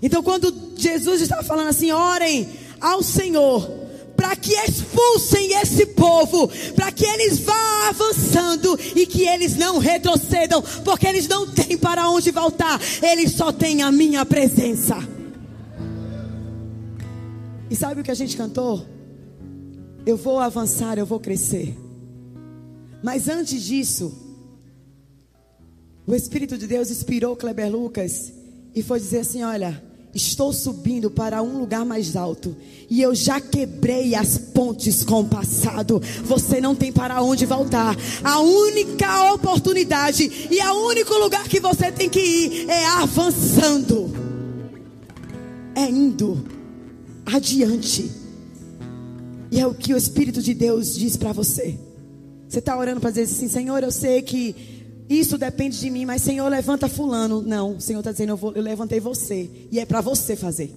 Então, 0.00 0.22
quando 0.22 0.54
Jesus 0.76 1.22
estava 1.22 1.42
falando 1.42 1.68
assim, 1.68 1.90
orem 1.90 2.46
ao 2.80 3.02
Senhor, 3.02 3.68
para 4.16 4.36
que 4.36 4.52
expulsem 4.52 5.54
esse 5.60 5.86
povo, 5.86 6.48
para 6.74 6.92
que 6.92 7.04
eles 7.04 7.40
vá 7.40 7.88
avançando 7.88 8.78
e 8.94 9.06
que 9.06 9.22
eles 9.26 9.56
não 9.56 9.78
retrocedam, 9.78 10.62
porque 10.84 11.06
eles 11.06 11.26
não 11.26 11.46
têm 11.48 11.76
para 11.76 12.08
onde 12.08 12.30
voltar, 12.30 12.80
eles 13.02 13.32
só 13.32 13.50
têm 13.50 13.82
a 13.82 13.90
minha 13.90 14.24
presença. 14.24 15.15
E 17.68 17.74
sabe 17.74 18.00
o 18.00 18.04
que 18.04 18.10
a 18.10 18.14
gente 18.14 18.36
cantou? 18.36 18.86
Eu 20.04 20.16
vou 20.16 20.38
avançar, 20.38 20.98
eu 20.98 21.06
vou 21.06 21.18
crescer. 21.18 21.76
Mas 23.02 23.28
antes 23.28 23.62
disso, 23.62 24.16
o 26.06 26.14
Espírito 26.14 26.56
de 26.56 26.66
Deus 26.66 26.90
inspirou 26.90 27.36
Kleber 27.36 27.70
Lucas 27.70 28.32
e 28.74 28.82
foi 28.82 29.00
dizer 29.00 29.18
assim: 29.20 29.42
Olha, 29.42 29.82
estou 30.14 30.52
subindo 30.52 31.10
para 31.10 31.42
um 31.42 31.58
lugar 31.58 31.84
mais 31.84 32.14
alto 32.14 32.56
e 32.88 33.02
eu 33.02 33.16
já 33.16 33.40
quebrei 33.40 34.14
as 34.14 34.38
pontes 34.38 35.02
com 35.02 35.22
o 35.22 35.28
passado. 35.28 36.00
Você 36.22 36.60
não 36.60 36.76
tem 36.76 36.92
para 36.92 37.20
onde 37.20 37.44
voltar. 37.44 37.96
A 38.22 38.38
única 38.38 39.32
oportunidade 39.32 40.48
e 40.50 40.62
o 40.62 40.86
único 40.86 41.14
lugar 41.14 41.48
que 41.48 41.58
você 41.58 41.90
tem 41.90 42.08
que 42.08 42.20
ir 42.20 42.70
é 42.70 42.86
avançando, 42.86 44.08
é 45.74 45.90
indo 45.90 46.55
adiante. 47.26 48.10
E 49.50 49.60
é 49.60 49.66
o 49.66 49.74
que 49.74 49.92
o 49.92 49.96
Espírito 49.96 50.40
de 50.40 50.54
Deus 50.54 50.94
diz 50.94 51.16
para 51.16 51.32
você. 51.32 51.78
Você 52.48 52.60
está 52.60 52.78
orando 52.78 53.00
para 53.00 53.10
dizer 53.10 53.22
assim, 53.22 53.48
Senhor, 53.48 53.82
eu 53.82 53.90
sei 53.90 54.22
que 54.22 54.54
isso 55.08 55.36
depende 55.36 55.78
de 55.78 55.90
mim, 55.90 56.04
mas 56.04 56.22
Senhor, 56.22 56.48
levanta 56.48 56.88
fulano. 56.88 57.42
Não, 57.42 57.76
o 57.76 57.80
Senhor 57.80 58.00
está 58.00 58.12
dizendo, 58.12 58.30
eu, 58.30 58.36
vou, 58.36 58.52
eu 58.54 58.62
levantei 58.62 59.00
você. 59.00 59.50
E 59.70 59.78
é 59.78 59.84
para 59.84 60.00
você 60.00 60.36
fazer. 60.36 60.72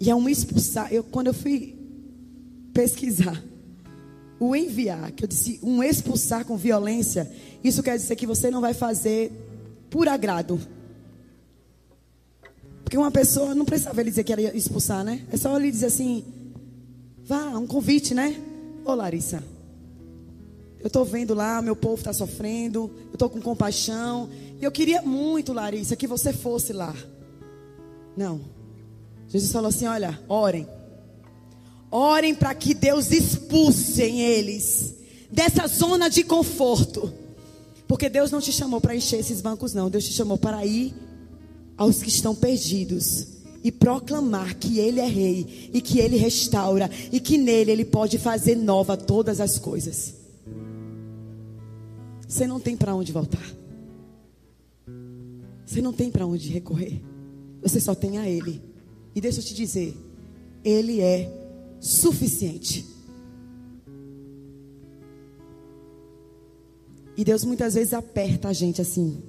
E 0.00 0.10
é 0.10 0.14
um 0.14 0.28
expulsar. 0.28 0.92
Eu, 0.92 1.02
quando 1.04 1.28
eu 1.28 1.34
fui 1.34 1.76
pesquisar 2.72 3.42
o 4.40 4.54
enviar, 4.54 5.10
que 5.10 5.24
eu 5.24 5.28
disse 5.28 5.58
um 5.62 5.82
expulsar 5.82 6.44
com 6.44 6.56
violência, 6.56 7.30
isso 7.64 7.82
quer 7.82 7.96
dizer 7.96 8.14
que 8.14 8.26
você 8.26 8.50
não 8.50 8.60
vai 8.60 8.72
fazer 8.72 9.32
por 9.90 10.08
agrado. 10.08 10.60
Porque 12.88 12.96
uma 12.96 13.10
pessoa 13.10 13.54
não 13.54 13.66
precisava 13.66 14.00
ele 14.00 14.08
dizer 14.08 14.24
que 14.24 14.32
ia 14.34 14.56
expulsar, 14.56 15.04
né? 15.04 15.22
É 15.30 15.36
só 15.36 15.54
ele 15.58 15.70
dizer 15.70 15.88
assim: 15.88 16.24
vá, 17.22 17.50
um 17.58 17.66
convite, 17.66 18.14
né? 18.14 18.34
Ô 18.82 18.94
Larissa, 18.94 19.44
eu 20.80 20.86
estou 20.86 21.04
vendo 21.04 21.34
lá, 21.34 21.60
meu 21.60 21.76
povo 21.76 21.96
está 21.96 22.14
sofrendo, 22.14 22.90
eu 23.08 23.12
estou 23.12 23.28
com 23.28 23.42
compaixão. 23.42 24.30
E 24.58 24.64
eu 24.64 24.72
queria 24.72 25.02
muito, 25.02 25.52
Larissa, 25.52 25.96
que 25.96 26.06
você 26.06 26.32
fosse 26.32 26.72
lá. 26.72 26.96
Não. 28.16 28.40
Jesus 29.28 29.52
falou 29.52 29.68
assim: 29.68 29.86
olha, 29.86 30.18
orem. 30.26 30.66
Orem 31.90 32.34
para 32.34 32.54
que 32.54 32.72
Deus 32.72 33.12
expulse 33.12 34.00
eles 34.00 34.94
dessa 35.30 35.66
zona 35.66 36.08
de 36.08 36.24
conforto. 36.24 37.12
Porque 37.86 38.08
Deus 38.08 38.30
não 38.30 38.40
te 38.40 38.50
chamou 38.50 38.80
para 38.80 38.96
encher 38.96 39.20
esses 39.20 39.42
bancos, 39.42 39.74
não. 39.74 39.90
Deus 39.90 40.06
te 40.06 40.14
chamou 40.14 40.38
para 40.38 40.64
ir 40.64 40.94
aos 41.78 42.02
que 42.02 42.08
estão 42.08 42.34
perdidos 42.34 43.38
e 43.62 43.72
proclamar 43.72 44.56
que 44.56 44.78
Ele 44.78 45.00
é 45.00 45.06
Rei 45.06 45.70
e 45.72 45.80
que 45.80 46.00
Ele 46.00 46.16
restaura 46.16 46.90
e 47.12 47.20
que 47.20 47.38
nele 47.38 47.70
Ele 47.70 47.84
pode 47.84 48.18
fazer 48.18 48.56
nova 48.56 48.96
todas 48.96 49.40
as 49.40 49.58
coisas. 49.58 50.14
Você 52.26 52.46
não 52.46 52.60
tem 52.60 52.76
para 52.76 52.94
onde 52.94 53.12
voltar. 53.12 53.56
Você 55.64 55.80
não 55.80 55.92
tem 55.92 56.10
para 56.10 56.26
onde 56.26 56.48
recorrer. 56.48 57.00
Você 57.62 57.80
só 57.80 57.94
tem 57.94 58.18
a 58.18 58.28
Ele. 58.28 58.60
E 59.14 59.20
deixa 59.20 59.40
eu 59.40 59.44
te 59.44 59.54
dizer, 59.54 59.96
Ele 60.64 61.00
é 61.00 61.30
suficiente. 61.80 62.86
E 67.16 67.24
Deus 67.24 67.44
muitas 67.44 67.74
vezes 67.74 67.92
aperta 67.92 68.48
a 68.48 68.52
gente 68.52 68.80
assim, 68.80 69.20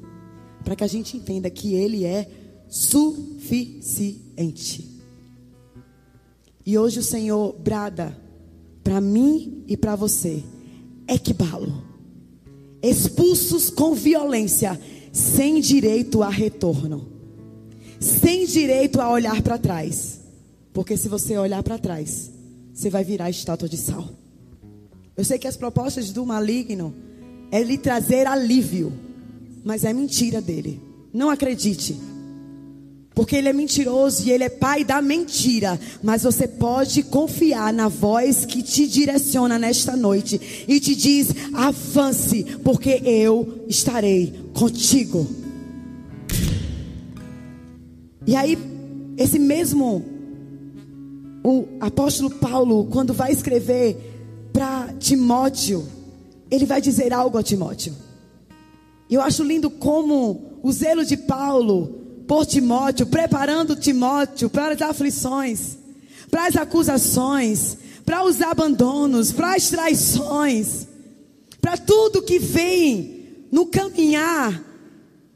para 0.64 0.76
que 0.76 0.84
a 0.84 0.88
gente 0.88 1.18
entenda 1.18 1.50
que 1.50 1.74
Ele 1.74 2.06
é 2.06 2.30
suficiente. 2.70 4.88
E 6.66 6.78
hoje 6.78 7.00
o 7.00 7.04
Senhor 7.04 7.54
brada 7.54 8.16
para 8.84 9.00
mim 9.02 9.64
e 9.68 9.76
para 9.76 9.96
você: 9.96 10.44
equibalo, 11.08 11.84
expulsos 12.82 13.70
com 13.70 13.96
violência, 13.96 14.80
sem 15.12 15.60
direito 15.60 16.22
a 16.22 16.30
retorno, 16.30 17.08
sem 18.00 18.46
direito 18.46 19.02
a 19.02 19.12
olhar 19.12 19.42
para 19.42 19.58
trás, 19.58 20.20
porque 20.72 20.96
se 20.96 21.10
você 21.10 21.38
olhar 21.38 21.64
para 21.64 21.80
trás, 21.80 22.32
você 22.74 22.90
vai 22.90 23.04
virar 23.04 23.30
estátua 23.30 23.68
de 23.68 23.78
sal. 23.78 24.08
Eu 25.18 25.26
sei 25.26 25.38
que 25.38 25.48
as 25.48 25.58
propostas 25.58 26.12
do 26.12 26.26
maligno 26.26 26.96
é 27.52 27.62
lhe 27.62 27.78
trazer 27.78 28.26
alívio, 28.28 28.94
mas 29.66 29.84
é 29.84 29.92
mentira 29.92 30.40
dele. 30.40 30.80
Não 31.12 31.30
acredite. 31.30 31.98
Porque 33.20 33.36
ele 33.36 33.50
é 33.50 33.54
mentiroso 33.54 34.26
e 34.26 34.32
ele 34.32 34.46
é 34.46 34.50
pai 34.50 34.86
da 34.86 35.02
mentira. 35.02 35.78
Mas 36.02 36.24
você 36.24 36.48
pode 36.48 37.04
confiar 37.04 37.74
na 37.74 37.90
voz 37.90 38.46
que 38.46 38.64
te 38.64 38.88
direciona 38.88 39.60
nesta 39.60 39.94
noite 39.94 40.66
e 40.66 40.80
te 40.80 40.96
diz: 40.96 41.28
avance, 41.54 42.46
porque 42.64 43.02
eu 43.04 43.66
estarei 43.68 44.34
contigo. 44.54 45.28
E 48.26 48.38
aí, 48.38 48.58
esse 49.18 49.38
mesmo, 49.38 50.02
o 51.44 51.66
apóstolo 51.82 52.30
Paulo, 52.30 52.86
quando 52.86 53.14
vai 53.14 53.34
escrever 53.34 53.98
para 54.54 54.94
Timóteo, 54.98 55.86
ele 56.50 56.66
vai 56.66 56.80
dizer 56.80 57.12
algo 57.12 57.38
a 57.38 57.44
Timóteo. 57.44 57.94
Eu 59.12 59.20
acho 59.20 59.44
lindo 59.44 59.70
como 59.70 60.58
o 60.64 60.72
zelo 60.72 61.04
de 61.04 61.18
Paulo 61.18 61.99
por 62.30 62.46
Timóteo, 62.46 63.08
preparando 63.08 63.76
Timóteo 63.76 64.52
para 64.52 64.76
as 64.76 64.82
aflições, 64.84 65.76
para 66.30 66.46
as 66.46 66.56
acusações, 66.56 67.76
para 68.06 68.24
os 68.24 68.40
abandonos, 68.40 69.32
para 69.32 69.56
as 69.56 69.68
traições, 69.68 70.88
para 71.60 71.76
tudo 71.76 72.22
que 72.22 72.38
vem 72.38 73.48
no 73.52 73.66
caminhar. 73.66 74.64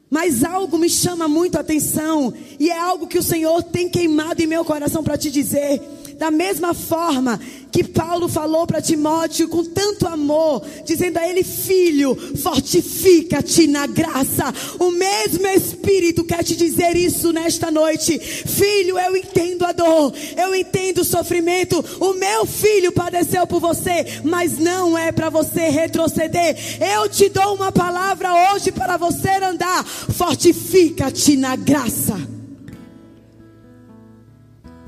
Mas 0.08 0.44
algo 0.44 0.78
me 0.78 0.88
chama 0.88 1.28
muito 1.28 1.58
a 1.58 1.62
atenção, 1.62 2.32
e 2.60 2.70
é 2.70 2.78
algo 2.78 3.08
que 3.08 3.18
o 3.18 3.24
Senhor 3.24 3.64
tem 3.64 3.90
queimado 3.90 4.44
em 4.44 4.46
meu 4.46 4.64
coração 4.64 5.04
para 5.04 5.18
te 5.18 5.32
dizer. 5.32 5.82
Da 6.18 6.32
mesma 6.32 6.74
forma 6.74 7.40
que 7.72 7.84
Paulo 7.84 8.28
falou 8.28 8.68
para 8.68 8.82
Timóteo 8.82 9.48
com 9.48 9.64
tanto 9.64 10.08
amor, 10.08 10.64
dizendo 10.86 11.18
a 11.18 11.28
ele: 11.28 11.44
Filho, 11.44 12.16
fortifica-te 12.38 13.68
na 13.68 13.88
graça. 13.88 14.54
O 14.80 14.92
mesmo 14.92 15.48
Espírito 15.48 16.24
quer 16.24 16.44
te 16.44 16.56
dizer 16.56 16.96
isso 16.96 17.34
nesta 17.34 17.72
noite. 17.72 18.20
Filho, 18.20 19.00
eu 19.00 19.18
entendo 19.18 19.66
a 19.66 19.72
dor, 19.72 20.14
eu 20.38 20.54
entendo 20.56 21.00
o 21.00 21.06
sofrimento. 21.06 21.84
O 22.00 22.14
meu 22.14 22.46
filho 22.46 22.92
padeceu 22.92 23.48
por 23.48 23.60
você, 23.60 24.22
mas 24.24 24.60
não 24.60 24.98
é 24.98 25.12
para 25.12 25.30
você 25.30 25.70
retroceder. 25.70 26.56
Eu 26.80 27.10
te 27.10 27.30
dou 27.30 27.56
uma 27.56 27.72
palavra 27.72 28.54
hoje 28.54 28.72
para 28.72 28.98
você 28.98 29.30
andar. 29.44 29.84
Fortifica-te 29.86 31.36
na 31.36 31.56
graça. 31.56 32.43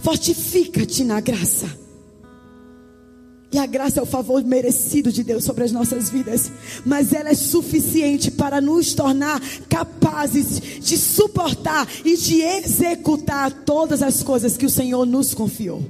Fortifica-te 0.05 1.03
na 1.03 1.19
graça. 1.19 1.65
E 3.51 3.57
a 3.57 3.65
graça 3.65 3.99
é 3.99 4.03
o 4.03 4.05
favor 4.05 4.43
merecido 4.43 5.11
de 5.11 5.23
Deus 5.23 5.43
sobre 5.43 5.63
as 5.63 5.71
nossas 5.71 6.11
vidas, 6.11 6.51
mas 6.85 7.11
ela 7.11 7.29
é 7.29 7.33
suficiente 7.33 8.29
para 8.29 8.61
nos 8.61 8.93
tornar 8.93 9.41
capazes 9.67 10.61
de 10.79 10.95
suportar 10.95 11.87
e 12.05 12.15
de 12.17 12.39
executar 12.39 13.51
todas 13.51 14.03
as 14.03 14.21
coisas 14.21 14.55
que 14.55 14.67
o 14.67 14.69
Senhor 14.69 15.07
nos 15.07 15.33
confiou. 15.33 15.83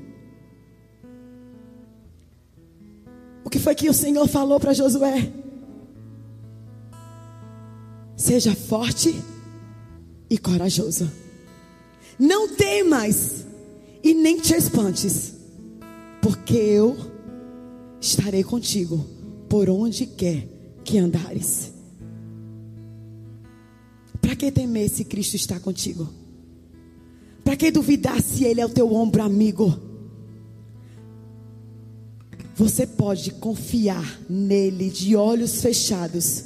O 3.43 3.49
que 3.49 3.59
foi 3.59 3.75
que 3.75 3.89
o 3.89 3.93
Senhor 3.93 4.29
falou 4.29 4.61
para 4.61 4.73
Josué? 4.73 5.29
Seja 8.15 8.55
forte 8.55 9.13
e 10.29 10.37
corajoso. 10.37 11.11
Não 12.17 12.47
temas 12.47 13.44
e 14.05 14.13
nem 14.13 14.39
te 14.39 14.53
espantes, 14.53 15.33
porque 16.21 16.53
eu 16.53 16.95
estarei 17.99 18.43
contigo 18.43 19.03
por 19.49 19.67
onde 19.67 20.05
quer 20.05 20.47
que 20.83 20.99
andares. 20.99 21.73
Para 24.21 24.35
que 24.35 24.51
temer 24.51 24.89
se 24.89 25.03
Cristo 25.05 25.35
está 25.35 25.59
contigo? 25.59 26.07
Para 27.43 27.57
que 27.57 27.71
duvidar 27.71 28.21
se 28.21 28.43
Ele 28.43 28.61
é 28.61 28.65
o 28.65 28.69
teu 28.69 28.93
ombro 28.93 29.23
amigo? 29.23 29.75
Você 32.55 32.85
pode 32.85 33.31
confiar 33.31 34.21
nele 34.29 34.91
de 34.91 35.15
olhos 35.15 35.63
fechados, 35.63 36.43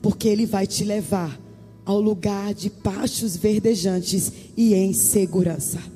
porque 0.00 0.28
Ele 0.28 0.46
vai 0.46 0.66
te 0.66 0.82
levar 0.82 1.38
ao 1.84 2.00
lugar 2.00 2.54
de 2.54 2.70
pastos 2.70 3.36
verdejantes 3.36 4.32
e 4.56 4.72
em 4.72 4.94
segurança. 4.94 5.92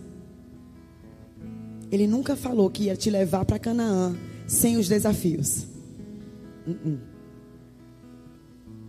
Ele 1.96 2.06
nunca 2.06 2.36
falou 2.36 2.68
que 2.68 2.84
ia 2.84 2.96
te 2.96 3.08
levar 3.08 3.46
para 3.46 3.58
Canaã 3.58 4.14
sem 4.46 4.76
os 4.76 4.86
desafios. 4.86 5.66
Uh 6.66 6.72
-uh. 6.72 6.98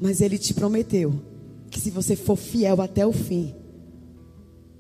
Mas 0.02 0.20
Ele 0.20 0.38
te 0.38 0.54
prometeu 0.54 1.14
que 1.72 1.80
se 1.80 1.90
você 1.90 2.18
for 2.18 2.36
fiel 2.36 2.82
até 2.82 3.08
o 3.08 3.14
fim, 3.14 3.56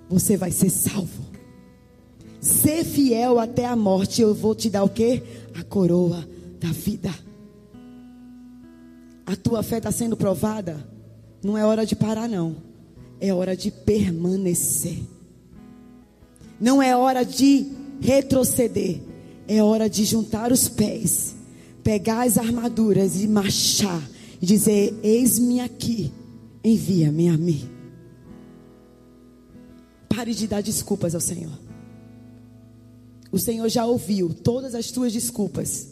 você 0.09 0.35
vai 0.35 0.51
ser 0.51 0.69
salvo. 0.69 1.23
Ser 2.41 2.83
fiel 2.83 3.39
até 3.39 3.65
a 3.65 3.77
morte, 3.77 4.21
eu 4.21 4.35
vou 4.35 4.53
te 4.53 4.69
dar 4.69 4.83
o 4.83 4.89
que? 4.89 5.23
A 5.57 5.63
coroa 5.63 6.27
da 6.59 6.73
vida. 6.73 7.13
A 9.25 9.37
tua 9.37 9.63
fé 9.63 9.77
está 9.77 9.91
sendo 9.91 10.17
provada. 10.17 10.85
Não 11.41 11.57
é 11.57 11.65
hora 11.65 11.85
de 11.85 11.95
parar, 11.95 12.27
não. 12.27 12.57
É 13.21 13.33
hora 13.33 13.55
de 13.55 13.71
permanecer. 13.71 14.99
Não 16.59 16.83
é 16.83 16.93
hora 16.95 17.23
de 17.23 17.76
retroceder. 18.01 19.01
É 19.47 19.63
hora 19.63 19.89
de 19.89 20.03
juntar 20.03 20.51
os 20.51 20.67
pés, 20.67 21.33
pegar 21.83 22.27
as 22.27 22.37
armaduras 22.37 23.21
e 23.21 23.27
marchar 23.27 24.01
e 24.41 24.45
dizer: 24.45 24.93
Eis-me 25.01 25.59
aqui, 25.61 26.11
envia-me 26.63 27.29
a 27.29 27.37
mim. 27.37 27.69
Pare 30.09 30.33
de 30.33 30.47
dar 30.47 30.61
desculpas 30.61 31.15
ao 31.15 31.21
Senhor. 31.21 31.57
O 33.31 33.39
Senhor 33.39 33.67
já 33.69 33.85
ouviu 33.85 34.33
todas 34.33 34.73
as 34.73 34.91
tuas 34.91 35.13
desculpas, 35.13 35.87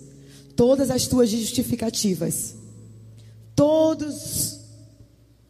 todas 0.55 0.89
as 0.89 1.07
tuas 1.07 1.29
justificativas, 1.29 2.55
todos 3.55 4.59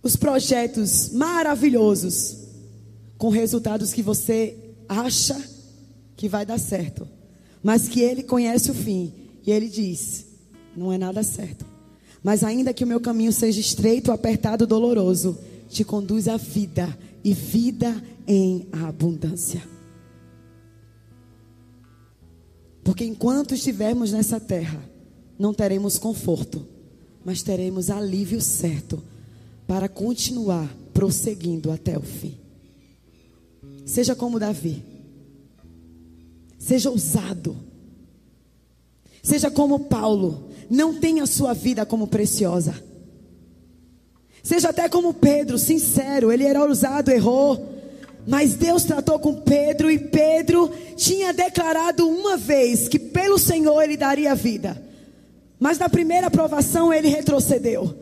os 0.04 0.16
projetos 0.16 1.10
maravilhosos, 1.10 2.38
com 3.18 3.30
resultados 3.30 3.94
que 3.94 4.02
você 4.02 4.56
acha 4.88 5.55
que 6.16 6.30
vai 6.30 6.46
dar 6.46 6.60
certo, 6.60 7.08
mas 7.62 7.88
que 7.88 8.02
Ele 8.02 8.24
conhece 8.24 8.72
o 8.72 8.74
fim 8.74 9.14
e 9.46 9.52
Ele 9.52 9.68
diz: 9.68 10.26
não 10.76 10.92
é 10.92 10.98
nada 10.98 11.24
certo. 11.24 11.66
Mas 12.24 12.44
ainda 12.44 12.74
que 12.74 12.84
o 12.84 12.88
meu 12.88 13.00
caminho 13.00 13.32
seja 13.32 13.60
estreito, 13.60 14.12
apertado, 14.12 14.66
doloroso, 14.66 15.38
te 15.70 15.84
conduz 15.84 16.28
à 16.28 16.38
vida 16.38 16.98
e 17.24 17.34
vida 17.34 18.04
em 18.28 18.68
abundância. 18.72 19.62
Porque 22.84 23.04
enquanto 23.04 23.54
estivermos 23.54 24.12
nessa 24.12 24.40
terra, 24.40 24.80
não 25.38 25.54
teremos 25.54 25.98
conforto, 25.98 26.66
mas 27.24 27.42
teremos 27.42 27.90
alívio 27.90 28.42
certo 28.42 29.02
para 29.68 29.90
continuar 29.90 30.72
prosseguindo 30.94 31.72
até 31.72 31.98
o 31.98 32.02
fim. 32.02 32.38
Seja 33.86 34.16
como 34.16 34.40
Davi. 34.40 34.84
Seja 36.66 36.90
ousado. 36.90 37.56
Seja 39.22 39.52
como 39.52 39.82
Paulo. 39.82 40.50
Não 40.68 40.96
tenha 40.96 41.28
sua 41.28 41.54
vida 41.54 41.86
como 41.86 42.08
preciosa. 42.08 42.74
Seja 44.42 44.70
até 44.70 44.90
como 44.90 45.14
Pedro, 45.14 45.60
sincero. 45.60 46.32
Ele 46.32 46.44
era 46.44 46.64
ousado, 46.64 47.12
errou. 47.12 47.64
Mas 48.26 48.56
Deus 48.56 48.84
tratou 48.84 49.20
com 49.20 49.36
Pedro 49.36 49.92
e 49.92 50.00
Pedro 50.00 50.72
tinha 50.96 51.32
declarado 51.32 52.10
uma 52.10 52.36
vez 52.36 52.88
que 52.88 52.98
pelo 52.98 53.38
Senhor 53.38 53.80
ele 53.84 53.96
daria 53.96 54.34
vida. 54.34 54.84
Mas 55.60 55.78
na 55.78 55.88
primeira 55.88 56.28
aprovação 56.28 56.92
ele 56.92 57.10
retrocedeu. 57.10 57.94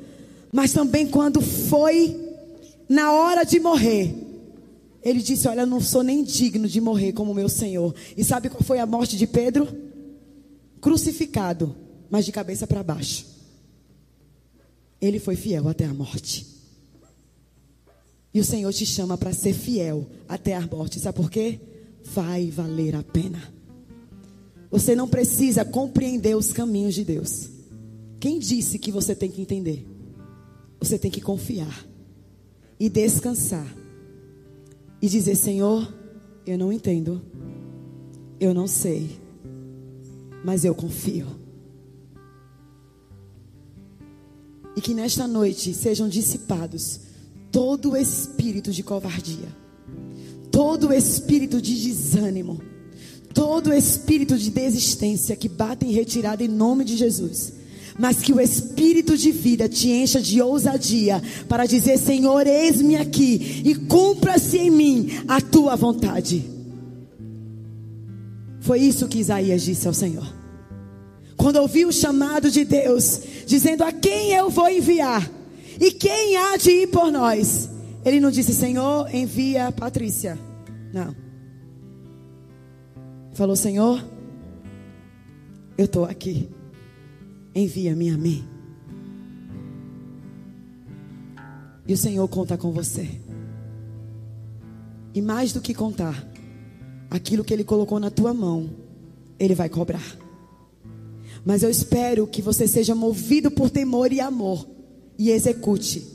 Mas 0.54 0.72
também 0.72 1.06
quando 1.06 1.42
foi 1.42 2.18
na 2.88 3.12
hora 3.12 3.44
de 3.44 3.60
morrer, 3.60 4.23
ele 5.04 5.22
disse: 5.22 5.48
Olha, 5.48 5.66
não 5.66 5.82
sou 5.82 6.02
nem 6.02 6.24
digno 6.24 6.68
de 6.68 6.80
morrer 6.80 7.12
como 7.12 7.34
meu 7.34 7.50
Senhor. 7.50 7.94
E 8.16 8.24
sabe 8.24 8.50
qual 8.50 8.64
foi 8.64 8.80
a 8.80 8.86
morte 8.86 9.18
de 9.18 9.28
Pedro? 9.28 9.68
Crucificado, 10.80 11.76
mas 12.10 12.26
de 12.26 12.32
cabeça 12.32 12.66
para 12.66 12.82
baixo. 12.82 13.26
Ele 15.02 15.20
foi 15.20 15.36
fiel 15.36 15.68
até 15.68 15.86
a 15.86 15.94
morte. 15.94 16.48
E 18.34 18.40
o 18.40 18.44
Senhor 18.46 18.72
te 18.74 18.86
chama 18.86 19.18
para 19.18 19.34
ser 19.34 19.54
fiel 19.54 20.08
até 20.28 20.56
a 20.56 20.66
morte. 20.66 21.00
Sabe 21.00 21.18
por 21.18 21.30
quê? 21.30 21.60
Vai 22.06 22.50
valer 22.50 22.96
a 22.96 23.04
pena. 23.04 23.54
Você 24.72 24.96
não 24.96 25.08
precisa 25.08 25.64
compreender 25.64 26.36
os 26.36 26.52
caminhos 26.52 26.96
de 26.96 27.04
Deus. 27.04 27.50
Quem 28.20 28.40
disse 28.40 28.80
que 28.80 28.92
você 28.92 29.14
tem 29.14 29.30
que 29.30 29.42
entender? 29.42 29.86
Você 30.80 30.98
tem 30.98 31.12
que 31.12 31.22
confiar 31.22 31.86
e 32.80 32.90
descansar 32.90 33.83
e 35.04 35.10
dizer: 35.10 35.36
Senhor, 35.36 35.94
eu 36.48 36.58
não 36.58 36.72
entendo, 36.72 37.22
eu 38.40 38.54
não 38.54 38.68
sei, 38.68 39.20
mas 40.46 40.64
eu 40.64 40.74
confio. 40.74 41.28
E 44.78 44.80
que 44.80 44.94
nesta 44.94 45.28
noite 45.28 45.74
sejam 45.74 46.08
dissipados 46.08 47.02
todo 47.52 47.92
o 47.92 47.98
espírito 47.98 48.72
de 48.72 48.82
covardia, 48.82 49.50
todo 50.50 50.88
o 50.88 50.94
espírito 50.94 51.62
de 51.62 51.84
desânimo, 51.84 52.62
todo 53.34 53.72
o 53.72 53.74
espírito 53.74 54.38
de 54.38 54.50
desistência 54.50 55.36
que 55.36 55.50
bate 55.50 55.86
em 55.86 55.92
retirada 55.92 56.46
em 56.46 56.48
nome 56.48 56.86
de 56.86 56.96
Jesus 56.96 57.63
mas 57.98 58.22
que 58.22 58.34
o 58.34 58.40
espírito 58.40 59.18
de 59.18 59.32
vida 59.32 59.70
te 59.70 59.90
encha 59.90 60.22
de 60.22 60.42
ousadia 60.42 61.22
para 61.48 61.66
dizer: 61.66 61.98
Senhor, 61.98 62.46
eis-me 62.48 62.96
aqui 62.96 63.62
e 63.64 63.76
cumpra-se 63.76 64.58
em 64.58 64.72
mim 64.72 65.10
a 65.28 65.40
tua 65.40 65.76
vontade. 65.76 66.50
Foi 68.62 68.80
isso 68.80 69.08
que 69.08 69.20
Isaías 69.20 69.62
disse 69.62 69.88
ao 69.88 69.94
Senhor. 69.94 70.26
Quando 71.36 71.58
ouviu 71.58 71.90
o 71.90 71.94
chamado 71.94 72.50
de 72.50 72.66
Deus, 72.66 73.22
dizendo: 73.46 73.84
A 73.84 73.92
quem 73.92 74.32
eu 74.32 74.50
vou 74.50 74.70
enviar? 74.70 75.30
E 75.80 75.92
quem 75.92 76.38
há 76.38 76.58
de 76.58 76.72
ir 76.72 76.88
por 76.88 77.12
nós? 77.12 77.70
Ele 78.06 78.20
não 78.20 78.32
disse: 78.32 78.54
Senhor, 78.54 79.14
envia 79.14 79.68
a 79.68 79.72
Patrícia. 79.72 80.38
Não. 80.94 81.16
Falou: 83.34 83.56
Senhor, 83.56 84.04
eu 85.78 85.86
estou 85.86 86.06
aqui 86.06 86.50
envia-me 87.56 88.10
a 88.10 88.18
mim. 88.18 88.44
E 91.88 91.94
o 91.94 91.98
Senhor 91.98 92.28
conta 92.28 92.58
com 92.58 92.72
você. 92.72 93.10
E 95.14 95.22
mais 95.22 95.54
do 95.54 95.62
que 95.62 95.74
contar, 95.74 96.28
aquilo 97.10 97.44
que 97.44 97.54
Ele 97.54 97.64
colocou 97.64 98.00
na 98.00 98.10
tua 98.10 98.34
mão 98.34 98.70
Ele 99.38 99.54
vai 99.54 99.70
cobrar. 99.70 100.18
Mas 101.46 101.62
eu 101.62 101.70
espero 101.70 102.26
que 102.26 102.42
você 102.42 102.68
seja 102.68 102.96
movido 102.96 103.52
por 103.52 103.70
temor 103.70 104.12
e 104.14 104.22
amor 104.22 104.68
e 105.18 105.30
execute. 105.30 106.08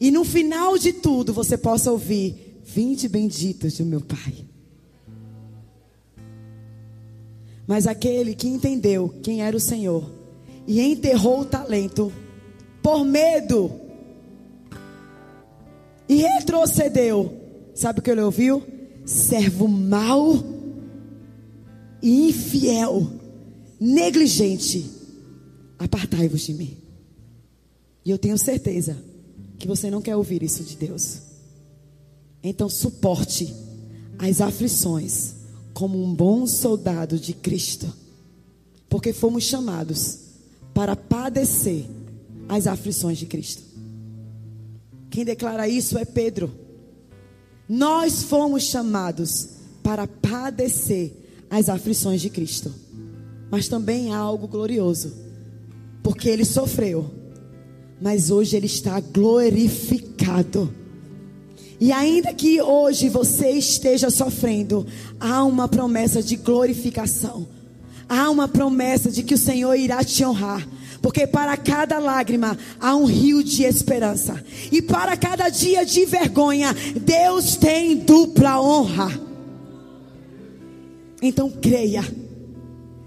E 0.00 0.10
no 0.10 0.24
final 0.24 0.78
de 0.78 0.92
tudo 0.92 1.32
você 1.32 1.58
possa 1.58 1.90
ouvir: 1.90 2.60
Vinde 2.64 3.08
benditos 3.08 3.78
do 3.78 3.84
meu 3.84 4.00
Pai. 4.00 4.46
Mas 7.66 7.86
aquele 7.86 8.34
que 8.34 8.46
entendeu 8.46 9.08
quem 9.22 9.42
era 9.42 9.56
o 9.56 9.60
Senhor 9.60 10.13
e 10.66 10.80
enterrou 10.80 11.40
o 11.40 11.44
talento 11.44 12.12
por 12.82 13.04
medo 13.04 13.84
e 16.08 16.16
retrocedeu, 16.16 17.32
sabe 17.74 18.00
o 18.00 18.02
que 18.02 18.10
ele 18.10 18.20
ouviu? 18.20 18.62
Servo 19.04 19.66
mau 19.68 20.42
e 22.02 22.28
infiel, 22.28 23.10
negligente, 23.80 24.90
apartai-vos 25.78 26.42
de 26.42 26.54
mim. 26.54 26.76
E 28.04 28.10
eu 28.10 28.18
tenho 28.18 28.36
certeza 28.36 28.96
que 29.58 29.66
você 29.66 29.90
não 29.90 30.02
quer 30.02 30.16
ouvir 30.16 30.42
isso 30.42 30.62
de 30.62 30.76
Deus. 30.76 31.20
Então 32.42 32.68
suporte 32.68 33.54
as 34.18 34.40
aflições 34.42 35.34
como 35.72 36.02
um 36.02 36.14
bom 36.14 36.46
soldado 36.46 37.18
de 37.18 37.32
Cristo, 37.32 37.90
porque 38.88 39.12
fomos 39.12 39.44
chamados 39.44 40.23
para 40.74 40.96
padecer 40.96 41.86
as 42.48 42.66
aflições 42.66 43.16
de 43.16 43.26
Cristo. 43.26 43.62
Quem 45.08 45.24
declara 45.24 45.68
isso 45.68 45.96
é 45.96 46.04
Pedro. 46.04 46.50
Nós 47.68 48.24
fomos 48.24 48.64
chamados 48.64 49.50
para 49.82 50.06
padecer 50.06 51.12
as 51.48 51.68
aflições 51.68 52.20
de 52.20 52.28
Cristo, 52.28 52.74
mas 53.50 53.68
também 53.68 54.12
há 54.12 54.18
algo 54.18 54.48
glorioso, 54.48 55.14
porque 56.02 56.28
ele 56.28 56.44
sofreu, 56.44 57.08
mas 58.00 58.30
hoje 58.30 58.56
ele 58.56 58.66
está 58.66 58.98
glorificado. 58.98 60.74
E 61.80 61.92
ainda 61.92 62.32
que 62.34 62.60
hoje 62.60 63.08
você 63.08 63.50
esteja 63.50 64.10
sofrendo, 64.10 64.86
há 65.20 65.44
uma 65.44 65.68
promessa 65.68 66.22
de 66.22 66.36
glorificação. 66.36 67.46
Há 68.08 68.30
uma 68.30 68.46
promessa 68.46 69.10
de 69.10 69.22
que 69.22 69.34
o 69.34 69.38
Senhor 69.38 69.74
irá 69.74 70.02
te 70.04 70.24
honrar. 70.24 70.66
Porque 71.00 71.26
para 71.26 71.54
cada 71.56 71.98
lágrima 71.98 72.56
há 72.80 72.96
um 72.96 73.04
rio 73.04 73.44
de 73.44 73.62
esperança. 73.62 74.42
E 74.72 74.80
para 74.80 75.16
cada 75.16 75.50
dia 75.50 75.84
de 75.84 76.06
vergonha, 76.06 76.74
Deus 76.98 77.56
tem 77.56 77.96
dupla 77.96 78.60
honra. 78.60 79.12
Então 81.20 81.50
creia. 81.50 82.02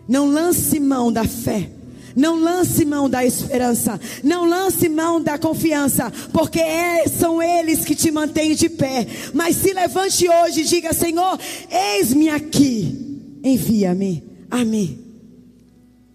Não 0.07 0.29
lance 0.29 0.79
mão 0.79 1.11
da 1.11 1.23
fé. 1.23 1.71
Não 2.15 2.39
lance 2.39 2.85
mão 2.85 3.09
da 3.09 3.25
esperança. 3.25 3.99
Não 4.23 4.45
lance 4.45 4.87
mão 4.89 5.19
da 5.19 5.37
confiança. 5.37 6.11
Porque 6.31 6.59
é, 6.59 7.07
são 7.07 7.41
eles 7.41 7.83
que 7.83 7.95
te 7.95 8.11
mantêm 8.11 8.53
de 8.55 8.69
pé. 8.69 9.07
Mas 9.33 9.55
se 9.55 9.73
levante 9.73 10.27
hoje 10.29 10.61
e 10.61 10.65
diga: 10.65 10.93
Senhor, 10.93 11.39
eis-me 11.69 12.29
aqui. 12.29 13.39
Envia-me 13.43 14.36
a 14.49 14.63
mim. 14.63 15.03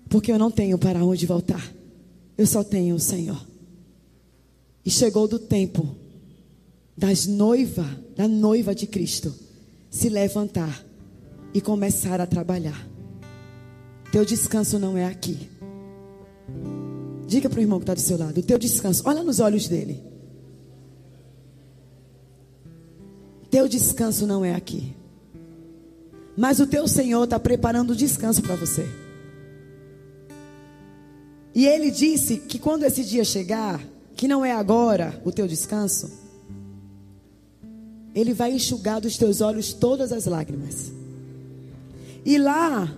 Porque 0.08 0.30
eu 0.30 0.38
não 0.38 0.50
tenho 0.50 0.78
para 0.78 1.04
onde 1.04 1.26
voltar. 1.26 1.72
Eu 2.36 2.46
só 2.46 2.62
tenho 2.62 2.94
o 2.94 3.00
Senhor. 3.00 3.40
E 4.84 4.90
chegou 4.90 5.28
do 5.28 5.38
tempo 5.38 5.96
das 6.96 7.26
noiva, 7.26 7.86
da 8.16 8.28
noiva 8.28 8.74
de 8.74 8.86
Cristo, 8.86 9.34
se 9.90 10.08
levantar 10.08 10.84
e 11.54 11.60
começar 11.60 12.20
a 12.20 12.26
trabalhar. 12.26 12.88
Teu 14.10 14.24
descanso 14.24 14.78
não 14.78 14.96
é 14.96 15.06
aqui. 15.06 15.48
Diga 17.26 17.48
para 17.48 17.58
o 17.58 17.62
irmão 17.62 17.78
que 17.78 17.84
está 17.84 17.94
do 17.94 18.00
seu 18.00 18.18
lado: 18.18 18.42
teu 18.42 18.58
descanso, 18.58 19.02
olha 19.06 19.22
nos 19.22 19.40
olhos 19.40 19.68
dele. 19.68 20.02
Teu 23.50 23.68
descanso 23.68 24.26
não 24.26 24.44
é 24.44 24.54
aqui. 24.54 24.94
Mas 26.36 26.60
o 26.60 26.66
teu 26.66 26.88
Senhor 26.88 27.24
está 27.24 27.38
preparando 27.38 27.90
o 27.90 27.96
descanso 27.96 28.42
para 28.42 28.56
você. 28.56 28.88
E 31.54 31.66
ele 31.66 31.90
disse 31.90 32.38
que 32.38 32.58
quando 32.58 32.84
esse 32.84 33.04
dia 33.04 33.24
chegar, 33.24 33.80
que 34.16 34.26
não 34.26 34.44
é 34.44 34.52
agora 34.52 35.20
o 35.24 35.30
teu 35.30 35.46
descanso, 35.46 36.10
ele 38.14 38.32
vai 38.32 38.52
enxugar 38.52 39.00
dos 39.00 39.16
teus 39.16 39.40
olhos 39.40 39.72
todas 39.72 40.12
as 40.12 40.24
lágrimas. 40.26 40.90
E 42.24 42.38
lá 42.38 42.90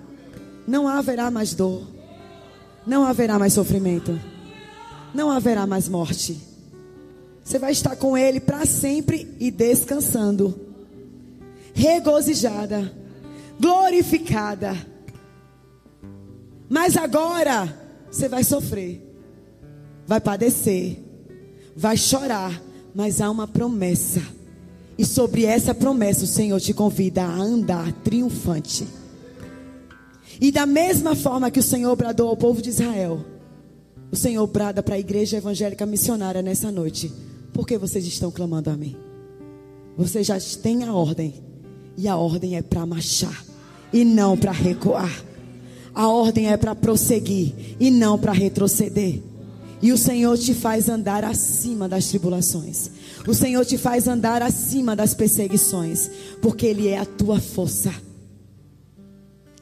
não 0.67 0.87
haverá 0.87 1.31
mais 1.31 1.55
dor, 1.55 1.87
não 2.87 3.05
haverá 3.05 3.39
mais 3.39 3.53
sofrimento. 3.53 4.19
Não 5.15 5.31
haverá 5.31 5.65
mais 5.65 5.89
morte. 5.89 6.41
Você 7.45 7.59
vai 7.59 7.71
estar 7.71 7.95
com 7.95 8.19
Ele 8.19 8.41
para 8.41 8.67
sempre 8.67 9.33
e 9.39 9.51
descansando, 9.51 10.59
regozijada, 11.73 12.93
glorificada. 13.59 14.75
Mas 16.69 16.97
agora 16.97 17.73
você 18.11 18.29
vai 18.29 18.45
sofrer, 18.45 19.01
vai 20.07 20.21
padecer, 20.21 20.99
vai 21.77 21.97
chorar, 21.97 22.61
mas 22.95 23.21
há 23.21 23.31
uma 23.31 23.47
promessa. 23.47 24.23
E 24.97 25.05
sobre 25.05 25.45
essa 25.45 25.75
promessa 25.75 26.25
o 26.25 26.29
Senhor 26.29 26.61
te 26.61 26.73
convida 26.73 27.23
a 27.23 27.35
andar 27.35 27.93
triunfante. 28.05 28.87
E 30.41 30.51
da 30.51 30.67
mesma 30.67 31.15
forma 31.15 31.51
que 31.51 31.61
o 31.61 31.63
Senhor 31.63 31.95
bradou 31.97 32.29
ao 32.29 32.37
povo 32.37 32.63
de 32.63 32.71
Israel, 32.71 33.25
o 34.11 34.17
Senhor 34.17 34.47
brada 34.47 34.83
para 34.83 34.95
a 34.95 34.99
igreja 34.99 35.37
evangélica 35.37 35.85
missionária 35.85 36.43
nessa 36.43 36.71
noite. 36.71 37.13
Por 37.53 37.67
que 37.67 37.79
vocês 37.79 38.05
estão 38.05 38.31
clamando 38.31 38.71
a 38.71 38.77
mim? 38.77 38.97
Vocês 39.97 40.27
já 40.27 40.39
têm 40.61 40.85
a 40.85 40.93
ordem. 40.93 41.35
E 41.97 42.09
a 42.09 42.17
ordem 42.17 42.57
é 42.57 42.63
para 42.63 42.85
marchar 42.85 43.45
e 43.93 44.05
não 44.05 44.37
para 44.37 44.53
recuar. 44.53 45.25
A 45.95 46.09
ordem 46.09 46.51
é 46.51 46.57
para 46.57 46.75
prosseguir 46.75 47.77
e 47.79 47.91
não 47.91 48.19
para 48.19 48.33
retroceder. 48.33 49.23
E 49.81 49.93
o 49.93 49.99
Senhor 49.99 50.37
te 50.37 50.55
faz 50.55 50.89
andar 50.89 51.25
acima 51.25 51.89
das 51.89 52.09
tribulações. 52.09 52.91
O 53.27 53.35
Senhor 53.35 53.65
te 53.65 53.79
faz 53.79 54.09
andar 54.09 54.43
acima 54.43 54.97
das 54.97 55.15
perseguições, 55.15 56.11
porque 56.41 56.67
Ele 56.67 56.89
é 56.89 56.99
a 56.99 57.05
tua 57.05 57.39
força. 57.39 57.93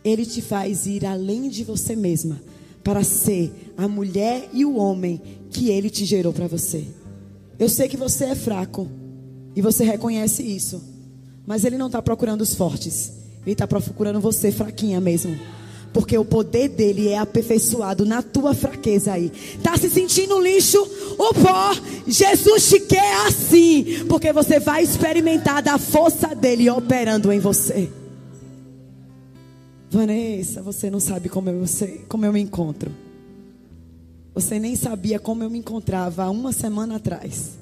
Ele 0.04 0.24
te 0.24 0.40
faz 0.40 0.86
ir 0.86 1.04
além 1.04 1.48
de 1.48 1.64
você 1.64 1.94
mesma 1.94 2.40
para 2.82 3.04
ser 3.04 3.52
a 3.76 3.86
mulher 3.86 4.48
e 4.52 4.64
o 4.64 4.76
homem 4.76 5.20
que 5.50 5.68
Ele 5.70 5.90
te 5.90 6.04
gerou 6.04 6.32
para 6.32 6.46
você. 6.46 6.84
Eu 7.58 7.68
sei 7.68 7.88
que 7.88 7.96
você 7.96 8.24
é 8.26 8.34
fraco 8.34 8.88
e 9.54 9.60
você 9.60 9.84
reconhece 9.84 10.42
isso, 10.42 10.82
mas 11.47 11.64
Ele 11.64 11.78
não 11.78 11.86
está 11.86 12.01
procurando 12.01 12.43
os 12.43 12.55
fortes, 12.55 13.12
Ele 13.43 13.53
está 13.53 13.66
procurando 13.66 14.20
você 14.20 14.53
fraquinha 14.53 15.01
mesmo. 15.01 15.38
Porque 15.93 16.16
o 16.16 16.24
poder 16.24 16.68
dele 16.68 17.09
é 17.09 17.18
aperfeiçoado 17.18 18.07
na 18.07 18.22
tua 18.22 18.55
fraqueza 18.55 19.12
aí. 19.12 19.30
Tá 19.62 19.76
se 19.76 19.90
sentindo 19.90 20.40
lixo? 20.40 20.80
O 21.18 21.34
pó, 21.34 21.74
Jesus 22.07 22.70
te 22.70 22.80
quer 22.80 23.26
assim, 23.26 24.07
porque 24.09 24.32
você 24.32 24.59
vai 24.59 24.82
experimentar 24.82 25.62
da 25.62 25.76
força 25.76 26.34
dele 26.34 26.70
operando 26.70 27.30
em 27.30 27.38
você. 27.38 27.90
Vanessa, 29.90 30.62
você 30.62 30.90
não 30.90 30.99
sabe 30.99 31.28
como 31.28 31.51
eu, 31.51 31.61
você, 31.61 32.01
como 32.09 32.24
eu 32.24 32.32
me 32.32 32.40
encontro. 32.40 32.90
Você 34.34 34.59
nem 34.59 34.74
sabia 34.74 35.18
como 35.18 35.43
eu 35.43 35.51
me 35.51 35.59
encontrava 35.59 36.24
há 36.24 36.30
uma 36.30 36.53
semana 36.53 36.97
atrás. 36.97 37.61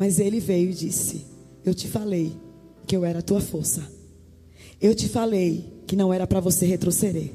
Mas 0.00 0.18
ele 0.18 0.40
veio 0.40 0.70
e 0.70 0.72
disse: 0.72 1.26
Eu 1.62 1.74
te 1.74 1.86
falei 1.86 2.32
que 2.86 2.96
eu 2.96 3.04
era 3.04 3.18
a 3.18 3.22
tua 3.22 3.38
força. 3.38 3.86
Eu 4.80 4.94
te 4.94 5.06
falei 5.10 5.62
que 5.86 5.94
não 5.94 6.10
era 6.10 6.26
para 6.26 6.40
você 6.40 6.64
retroceder. 6.64 7.30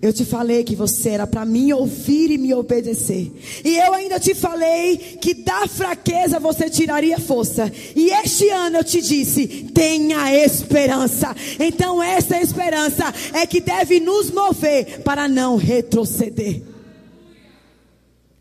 Eu 0.00 0.10
te 0.10 0.24
falei 0.24 0.64
que 0.64 0.74
você 0.74 1.10
era 1.10 1.26
para 1.26 1.44
mim 1.44 1.72
ouvir 1.72 2.30
e 2.30 2.38
me 2.38 2.54
obedecer. 2.54 3.30
E 3.62 3.76
eu 3.76 3.92
ainda 3.92 4.18
te 4.18 4.34
falei 4.34 4.96
que 4.96 5.34
da 5.34 5.68
fraqueza 5.68 6.40
você 6.40 6.70
tiraria 6.70 7.18
força. 7.18 7.70
E 7.94 8.08
este 8.08 8.48
ano 8.48 8.78
eu 8.78 8.84
te 8.84 9.02
disse: 9.02 9.46
tenha 9.74 10.34
esperança. 10.42 11.36
Então, 11.58 12.02
essa 12.02 12.40
esperança 12.40 13.12
é 13.34 13.46
que 13.46 13.60
deve 13.60 14.00
nos 14.00 14.30
mover 14.30 15.02
para 15.02 15.28
não 15.28 15.56
retroceder. 15.56 16.62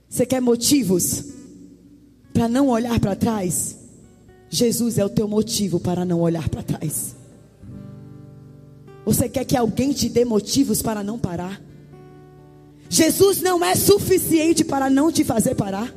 Você 0.08 0.26
quer 0.26 0.40
motivos 0.40 1.39
para 2.34 2.48
não 2.48 2.68
olhar 2.68 3.00
para 3.00 3.16
trás? 3.16 3.78
Jesus 4.50 4.98
é 4.98 5.06
o 5.06 5.10
teu 5.10 5.28
motivo 5.28 5.80
para 5.80 6.04
não 6.04 6.20
olhar 6.22 6.50
para 6.50 6.64
trás. 6.64 7.16
Você 9.06 9.30
quer 9.30 9.46
que 9.46 9.56
alguém 9.56 9.92
te 9.92 10.10
dê 10.10 10.26
motivos 10.26 10.82
para 10.82 11.04
não 11.04 11.18
parar? 11.18 11.62
Jesus 12.90 13.42
não 13.42 13.64
é 13.64 13.76
suficiente 13.76 14.64
para 14.64 14.90
não 14.90 15.12
te 15.12 15.24
fazer 15.24 15.56
parar. 15.56 15.94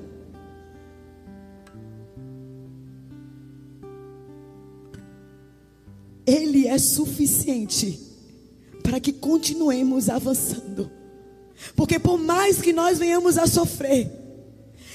Ele 6.27 6.67
é 6.67 6.79
suficiente 6.79 7.99
para 8.83 9.01
que 9.01 9.13
continuemos 9.13 10.09
avançando. 10.09 10.91
Porque 11.75 11.99
por 11.99 12.19
mais 12.19 12.61
que 12.61 12.73
nós 12.73 12.99
venhamos 12.99 13.39
a 13.39 13.47
sofrer, 13.47 14.11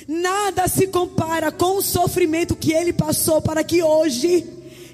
nada 0.08 0.68
se 0.68 0.88
compara 0.88 1.52
com 1.52 1.78
o 1.78 1.82
sofrimento 1.82 2.56
que 2.56 2.72
ele 2.72 2.94
passou 2.94 3.42
para 3.42 3.64
que 3.64 3.84
hoje 3.84 4.48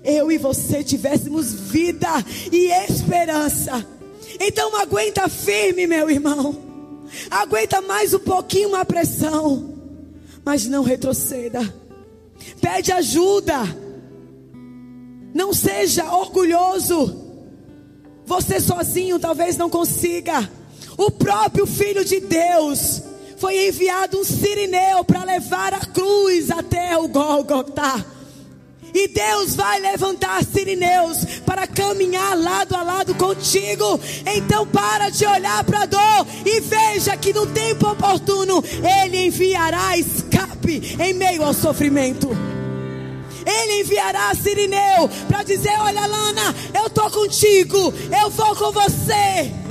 eu 0.04 0.32
e 0.32 0.38
você 0.38 0.84
tivéssemos 0.84 1.54
vida 1.54 2.10
e 2.52 2.72
esperança. 2.90 3.86
Então 4.40 4.76
aguenta 4.76 5.30
firme, 5.30 5.86
meu 5.86 6.10
irmão. 6.10 6.58
Aguenta 7.30 7.80
mais 7.82 8.14
um 8.14 8.20
pouquinho 8.20 8.70
uma 8.70 8.84
pressão, 8.84 9.76
mas 10.44 10.66
não 10.66 10.84
retroceda. 10.84 11.62
Pede 12.60 12.92
ajuda. 12.92 13.60
Não 15.34 15.54
seja 15.54 16.12
orgulhoso. 16.12 17.22
Você 18.26 18.60
sozinho 18.60 19.20
talvez 19.20 19.58
não 19.58 19.70
consiga. 19.70 20.50
O 20.98 21.12
próprio 21.12 21.66
Filho 21.66 22.04
de 22.04 22.20
Deus 22.20 23.02
foi 23.44 23.68
enviado 23.68 24.22
um 24.22 24.24
sirineu 24.24 25.04
para 25.04 25.26
levar 25.26 25.74
a 25.74 25.82
cruz 25.82 26.50
até 26.50 26.98
o 26.98 27.10
Gólgota. 27.10 28.06
E 28.94 29.10
Deus 29.10 29.54
vai 29.54 29.82
levantar 29.82 30.42
sirineus 30.46 31.26
para 31.46 31.68
caminhar 31.68 32.40
lado 32.40 32.74
a 32.74 32.82
lado 32.84 33.14
contigo. 33.16 34.00
Então 34.26 34.66
para 34.66 35.10
de 35.10 35.26
olhar 35.26 35.62
para 35.66 35.82
a 35.82 35.86
dor 35.86 36.28
e 36.46 36.62
veja 36.62 37.18
que 37.18 37.34
no 37.34 37.46
tempo 37.48 37.86
oportuno 37.86 38.64
Ele 39.02 39.26
enviará 39.26 39.98
escape 39.98 40.96
em 40.98 41.14
meio 41.14 41.44
ao 41.44 41.54
sofrimento. 41.54 42.30
Ele 43.46 43.82
enviará 43.82 44.34
Sirineu 44.36 45.10
para 45.28 45.44
dizer: 45.44 45.78
Olha, 45.82 46.06
Lana, 46.06 46.56
eu 46.74 46.88
estou 46.88 47.12
contigo, 47.12 47.94
eu 48.22 48.30
vou 48.30 48.56
com 48.56 48.72
você. 48.72 49.63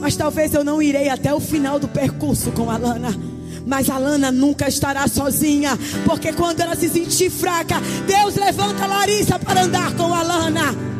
Mas 0.00 0.16
talvez 0.16 0.54
eu 0.54 0.64
não 0.64 0.80
irei 0.80 1.08
até 1.08 1.32
o 1.32 1.40
final 1.40 1.78
do 1.78 1.86
percurso 1.86 2.50
com 2.52 2.70
a 2.70 2.78
Lana. 2.78 3.14
Mas 3.66 3.90
a 3.90 3.98
Lana 3.98 4.32
nunca 4.32 4.66
estará 4.66 5.06
sozinha. 5.06 5.78
Porque 6.04 6.32
quando 6.32 6.60
ela 6.60 6.74
se 6.74 6.88
sentir 6.88 7.30
fraca, 7.30 7.76
Deus 8.06 8.34
levanta 8.34 8.84
a 8.84 8.86
Larissa 8.86 9.38
para 9.38 9.62
andar 9.64 9.94
com 9.94 10.12
a 10.14 10.22
Lana. 10.22 10.90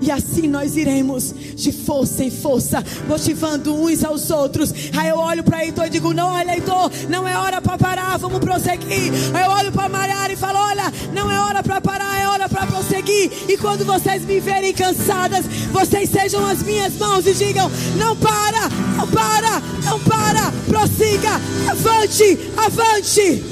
E 0.00 0.10
assim 0.10 0.48
nós 0.48 0.76
iremos 0.76 1.34
de 1.54 1.72
força 1.72 2.24
em 2.24 2.30
força, 2.30 2.82
motivando 3.06 3.74
uns 3.74 4.02
aos 4.02 4.30
outros. 4.30 4.72
Aí 4.96 5.08
eu 5.08 5.18
olho 5.18 5.44
para 5.44 5.64
Heitor 5.64 5.86
e 5.86 5.90
digo: 5.90 6.14
Não, 6.14 6.28
olha, 6.28 6.54
Heitor, 6.54 6.90
não 7.08 7.28
é 7.28 7.36
hora 7.36 7.60
para 7.60 7.76
parar, 7.76 8.16
vamos 8.18 8.38
prosseguir. 8.38 9.12
Aí 9.34 9.44
eu 9.44 9.50
olho 9.50 9.70
para 9.72 9.88
Mariara 9.88 10.32
e 10.32 10.36
falo: 10.36 10.58
Olha, 10.58 10.92
não 11.12 11.30
é 11.30 11.38
hora 11.38 11.62
para 11.62 11.80
parar, 11.80 12.18
é 12.18 12.26
hora 12.28 12.48
para 12.48 12.66
prosseguir. 12.66 13.30
E 13.48 13.58
quando 13.58 13.84
vocês 13.84 14.24
me 14.24 14.40
verem 14.40 14.72
cansadas, 14.72 15.44
vocês 15.70 16.08
sejam 16.08 16.46
as 16.46 16.62
minhas 16.62 16.96
mãos 16.96 17.26
e 17.26 17.34
digam: 17.34 17.70
Não 17.96 18.16
para, 18.16 18.68
não 18.96 19.06
para, 19.06 19.62
não 19.84 20.00
para, 20.00 20.52
prossiga, 20.66 21.40
avante, 21.68 22.38
avante. 22.56 23.44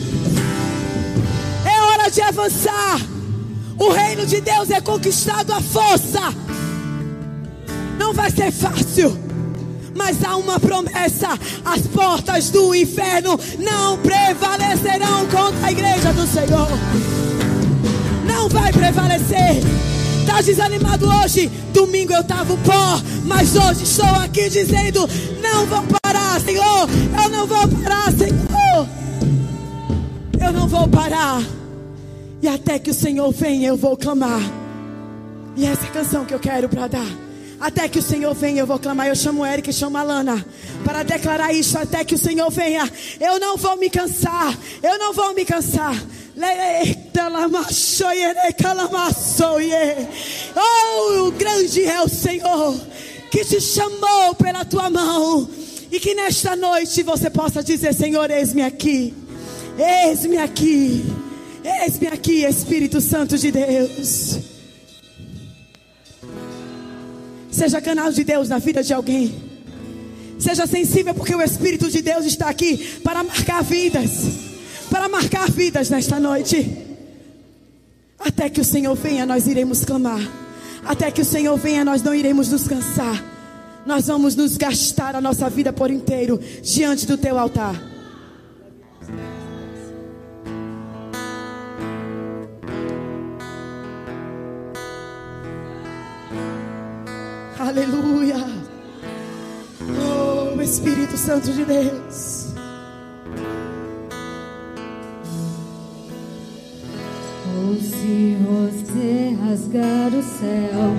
É 1.66 1.82
hora 1.82 2.10
de 2.10 2.22
avançar. 2.22 3.17
O 3.78 3.90
reino 3.92 4.26
de 4.26 4.40
Deus 4.40 4.70
é 4.70 4.80
conquistado 4.80 5.52
à 5.52 5.60
força. 5.60 6.20
Não 7.98 8.12
vai 8.12 8.30
ser 8.30 8.50
fácil. 8.50 9.16
Mas 9.94 10.22
há 10.24 10.36
uma 10.36 10.58
promessa: 10.58 11.38
as 11.64 11.86
portas 11.86 12.50
do 12.50 12.74
inferno 12.74 13.38
não 13.58 13.98
prevalecerão 13.98 15.26
contra 15.26 15.66
a 15.66 15.72
igreja 15.72 16.12
do 16.12 16.26
Senhor. 16.26 16.68
Não 18.26 18.48
vai 18.48 18.72
prevalecer. 18.72 19.62
Está 20.20 20.42
desanimado 20.42 21.08
hoje? 21.08 21.48
Domingo 21.72 22.12
eu 22.12 22.20
estava 22.20 22.56
pó, 22.58 23.00
mas 23.24 23.54
hoje 23.54 23.84
estou 23.84 24.06
aqui 24.06 24.48
dizendo: 24.50 25.08
não 25.40 25.66
vou 25.66 25.82
parar, 26.02 26.40
Senhor. 26.40 26.88
Eu 27.22 27.28
não 27.30 27.46
vou 27.46 27.68
parar, 27.68 28.12
Senhor. 28.12 28.88
Eu 30.40 30.52
não 30.52 30.68
vou 30.68 30.88
parar. 30.88 31.42
E 32.40 32.48
até 32.48 32.78
que 32.78 32.90
o 32.90 32.94
Senhor 32.94 33.30
venha, 33.32 33.68
eu 33.68 33.76
vou 33.76 33.96
clamar. 33.96 34.40
E 35.56 35.66
essa 35.66 35.86
é 35.86 35.88
a 35.88 35.92
canção 35.92 36.24
que 36.24 36.32
eu 36.32 36.38
quero 36.38 36.68
para 36.68 36.86
dar. 36.86 37.28
Até 37.60 37.88
que 37.88 37.98
o 37.98 38.02
Senhor 38.02 38.32
venha, 38.34 38.60
eu 38.60 38.66
vou 38.66 38.78
clamar. 38.78 39.08
Eu 39.08 39.16
chamo 39.16 39.44
Eric 39.44 39.70
e 39.70 39.72
chamo 39.72 39.96
a 39.98 40.02
Lana 40.02 40.46
para 40.84 41.02
declarar 41.02 41.52
isso. 41.52 41.76
Até 41.76 42.04
que 42.04 42.14
o 42.14 42.18
Senhor 42.18 42.48
venha, 42.50 42.88
eu 43.20 43.40
não 43.40 43.56
vou 43.56 43.76
me 43.76 43.90
cansar. 43.90 44.56
Eu 44.80 44.98
não 44.98 45.12
vou 45.12 45.34
me 45.34 45.44
cansar. 45.44 45.94
Oh, 50.56 51.32
grande 51.32 51.84
é 51.84 52.00
o 52.00 52.08
Senhor 52.08 52.80
que 53.30 53.44
te 53.44 53.60
chamou 53.60 54.34
pela 54.36 54.64
tua 54.64 54.88
mão. 54.88 55.48
E 55.90 55.98
que 55.98 56.14
nesta 56.14 56.54
noite 56.54 57.02
você 57.02 57.28
possa 57.28 57.62
dizer: 57.62 57.92
Senhor, 57.92 58.30
eis-me 58.30 58.62
aqui. 58.62 59.12
Eis-me 59.76 60.38
aqui. 60.38 61.04
Eis-me 61.68 62.06
aqui, 62.06 62.44
Espírito 62.44 63.00
Santo 63.00 63.36
de 63.36 63.50
Deus. 63.50 64.38
Seja 67.50 67.80
canal 67.80 68.10
de 68.10 68.24
Deus 68.24 68.48
na 68.48 68.58
vida 68.58 68.82
de 68.82 68.94
alguém. 68.94 69.34
Seja 70.38 70.66
sensível, 70.66 71.14
porque 71.14 71.34
o 71.34 71.42
Espírito 71.42 71.90
de 71.90 72.00
Deus 72.00 72.24
está 72.24 72.48
aqui 72.48 73.00
para 73.04 73.22
marcar 73.22 73.62
vidas. 73.62 74.10
Para 74.90 75.08
marcar 75.08 75.50
vidas 75.50 75.90
nesta 75.90 76.18
noite. 76.18 76.86
Até 78.18 78.48
que 78.48 78.60
o 78.60 78.64
Senhor 78.64 78.94
venha, 78.94 79.26
nós 79.26 79.46
iremos 79.46 79.84
clamar. 79.84 80.20
Até 80.84 81.10
que 81.10 81.20
o 81.20 81.24
Senhor 81.24 81.56
venha, 81.58 81.84
nós 81.84 82.02
não 82.02 82.14
iremos 82.14 82.48
nos 82.48 82.66
cansar. 82.66 83.22
Nós 83.84 84.06
vamos 84.06 84.34
nos 84.34 84.56
gastar 84.56 85.14
a 85.14 85.20
nossa 85.20 85.50
vida 85.50 85.72
por 85.72 85.90
inteiro 85.90 86.40
diante 86.62 87.06
do 87.06 87.18
teu 87.18 87.38
altar. 87.38 87.74
Aleluia. 97.68 98.46
Oh, 99.82 100.58
Espírito 100.62 101.18
Santo 101.18 101.52
de 101.52 101.66
Deus. 101.66 102.54
Ou 107.58 107.74
se 107.74 108.38
você 108.42 109.36
rasgar 109.44 110.14
o 110.14 110.22
céu 110.22 110.96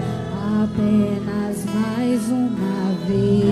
apenas 0.61 1.65
mais 1.73 2.29
uma 2.29 2.93
vez. 3.07 3.49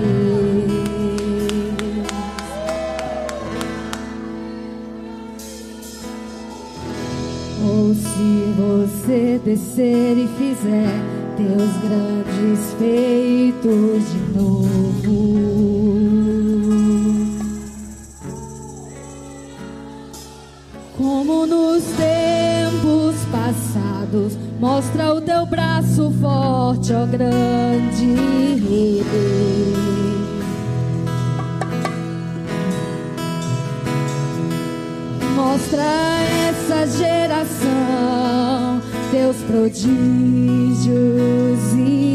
Ou 7.68 7.94
se 7.96 8.54
você 8.56 9.40
descer 9.44 10.16
e 10.16 10.28
fizer 10.38 11.17
teus 11.38 11.72
grandes 11.78 12.74
feitos 12.78 14.02
de 14.10 14.18
novo. 14.36 14.68
Como 20.96 21.46
nos 21.46 21.84
tempos 21.84 23.14
passados, 23.30 24.36
mostra 24.58 25.14
o 25.14 25.20
teu 25.20 25.46
braço 25.46 26.10
forte, 26.20 26.92
ó 26.92 27.06
grande 27.06 28.16
rei. 28.68 29.04
Mostra 35.36 36.07
teus 39.28 39.42
prodígios 39.42 39.88
e 41.76 42.07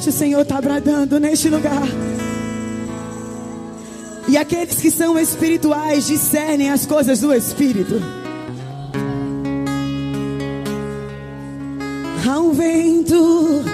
Noite 0.00 0.08
o 0.08 0.12
Senhor 0.12 0.40
está 0.40 0.60
bradando 0.60 1.20
neste 1.20 1.50
lugar. 1.50 1.82
E 4.28 4.36
aqueles 4.36 4.76
que 4.76 4.90
são 4.90 5.18
espirituais 5.18 6.06
discernem 6.06 6.70
as 6.70 6.86
coisas 6.86 7.20
do 7.20 7.34
Espírito. 7.34 8.00
Há 12.26 12.38
um 12.38 12.52
vento, 12.52 13.64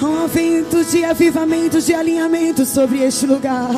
há 0.00 0.06
um 0.06 0.28
vento 0.28 0.84
de 0.84 1.04
avivamento, 1.04 1.80
de 1.80 1.94
alinhamento 1.94 2.64
sobre 2.64 3.02
este 3.02 3.26
lugar. 3.26 3.70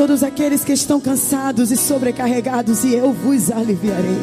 Todos 0.00 0.22
aqueles 0.22 0.64
que 0.64 0.72
estão 0.72 0.98
cansados 0.98 1.70
e 1.70 1.76
sobrecarregados, 1.76 2.84
e 2.84 2.94
eu 2.94 3.12
vos 3.12 3.50
aliviarei. 3.50 4.16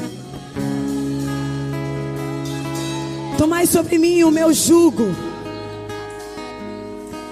Tomai 3.38 3.68
sobre 3.68 4.00
mim 4.00 4.24
o 4.24 4.32
meu 4.32 4.52
jugo, 4.52 5.06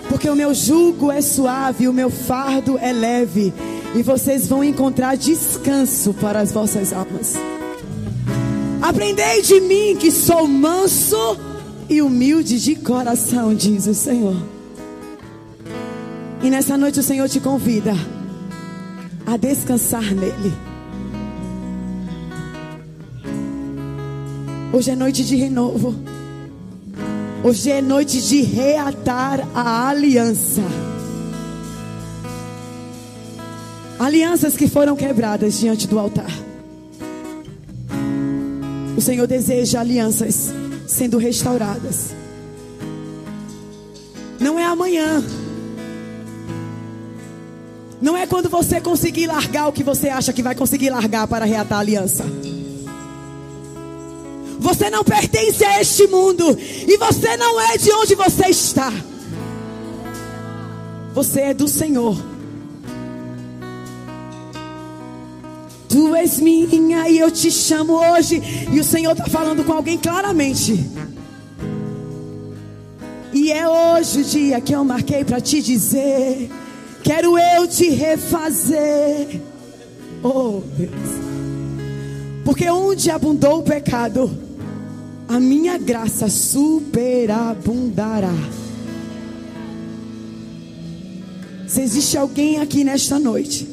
porque 0.07 0.29
o 0.29 0.35
meu 0.35 0.53
jugo 0.53 1.11
é 1.11 1.23
suave, 1.23 1.87
o 1.87 1.93
meu 1.93 2.11
fardo 2.11 2.77
é 2.77 2.93
leve, 2.93 3.51
e 3.95 4.03
vocês 4.03 4.47
vão 4.47 4.63
encontrar 4.63 5.17
descanso 5.17 6.13
para 6.13 6.39
as 6.39 6.51
vossas 6.51 6.93
almas. 6.93 7.33
Aprendei 8.79 9.41
de 9.41 9.59
mim 9.59 9.97
que 9.99 10.11
sou 10.11 10.47
manso 10.47 11.35
e 11.89 11.99
humilde 11.99 12.61
de 12.61 12.75
coração, 12.75 13.55
diz 13.55 13.87
o 13.87 13.95
Senhor. 13.95 14.37
E 16.43 16.49
nessa 16.51 16.77
noite 16.77 16.99
o 16.99 17.03
Senhor 17.03 17.27
te 17.27 17.39
convida 17.39 17.95
a 19.25 19.37
descansar 19.37 20.13
nele. 20.13 20.53
Hoje 24.71 24.91
é 24.91 24.95
noite 24.95 25.23
de 25.23 25.35
renovo. 25.35 25.95
Hoje 27.43 27.71
é 27.71 27.81
noite 27.81 28.21
de 28.21 28.41
reatar 28.41 29.47
a 29.55 29.89
aliança. 29.89 30.61
Alianças 33.97 34.57
que 34.57 34.67
foram 34.67 34.95
quebradas 34.95 35.59
diante 35.59 35.87
do 35.87 35.97
altar. 35.97 36.31
O 38.97 39.01
Senhor 39.01 39.27
deseja 39.27 39.79
alianças 39.79 40.53
sendo 40.87 41.17
restauradas. 41.17 42.13
Não 44.39 44.59
é 44.59 44.65
amanhã. 44.65 45.23
Não 48.05 48.15
é 48.15 48.27
quando 48.27 48.47
você 48.47 48.79
conseguir 48.79 49.25
largar 49.25 49.67
o 49.67 49.71
que 49.71 49.83
você 49.83 50.09
acha 50.09 50.31
que 50.31 50.43
vai 50.43 50.53
conseguir 50.53 50.91
largar 50.91 51.27
para 51.27 51.43
reatar 51.43 51.79
a 51.79 51.81
aliança. 51.81 52.23
Você 54.59 54.91
não 54.91 55.03
pertence 55.03 55.65
a 55.65 55.81
este 55.81 56.05
mundo. 56.05 56.55
E 56.87 56.97
você 56.97 57.35
não 57.35 57.59
é 57.59 57.79
de 57.79 57.91
onde 57.93 58.13
você 58.13 58.45
está. 58.45 58.93
Você 61.15 61.41
é 61.41 61.53
do 61.55 61.67
Senhor. 61.67 62.15
Tu 65.89 66.15
és 66.15 66.39
minha 66.39 67.09
e 67.09 67.17
eu 67.17 67.31
te 67.31 67.49
chamo 67.49 67.93
hoje. 67.93 68.39
E 68.71 68.79
o 68.79 68.83
Senhor 68.83 69.13
está 69.13 69.25
falando 69.25 69.63
com 69.63 69.73
alguém 69.73 69.97
claramente. 69.97 70.79
E 73.33 73.51
é 73.51 73.67
hoje 73.67 74.21
o 74.21 74.23
dia 74.23 74.61
que 74.61 74.75
eu 74.75 74.83
marquei 74.83 75.25
para 75.25 75.41
te 75.41 75.59
dizer. 75.59 76.51
Quero 77.05 77.37
eu 77.37 77.67
te 77.67 77.89
refazer. 77.91 79.39
Oh, 80.23 80.63
Deus. 80.75 80.91
Porque 82.43 82.67
onde 82.67 83.11
abundou 83.11 83.59
o 83.59 83.63
pecado, 83.63 84.35
a 85.27 85.39
minha 85.39 85.77
graça 85.77 86.27
superabundará. 86.27 88.33
Se 91.67 91.81
existe 91.81 92.17
alguém 92.17 92.59
aqui 92.59 92.83
nesta 92.83 93.19
noite 93.19 93.69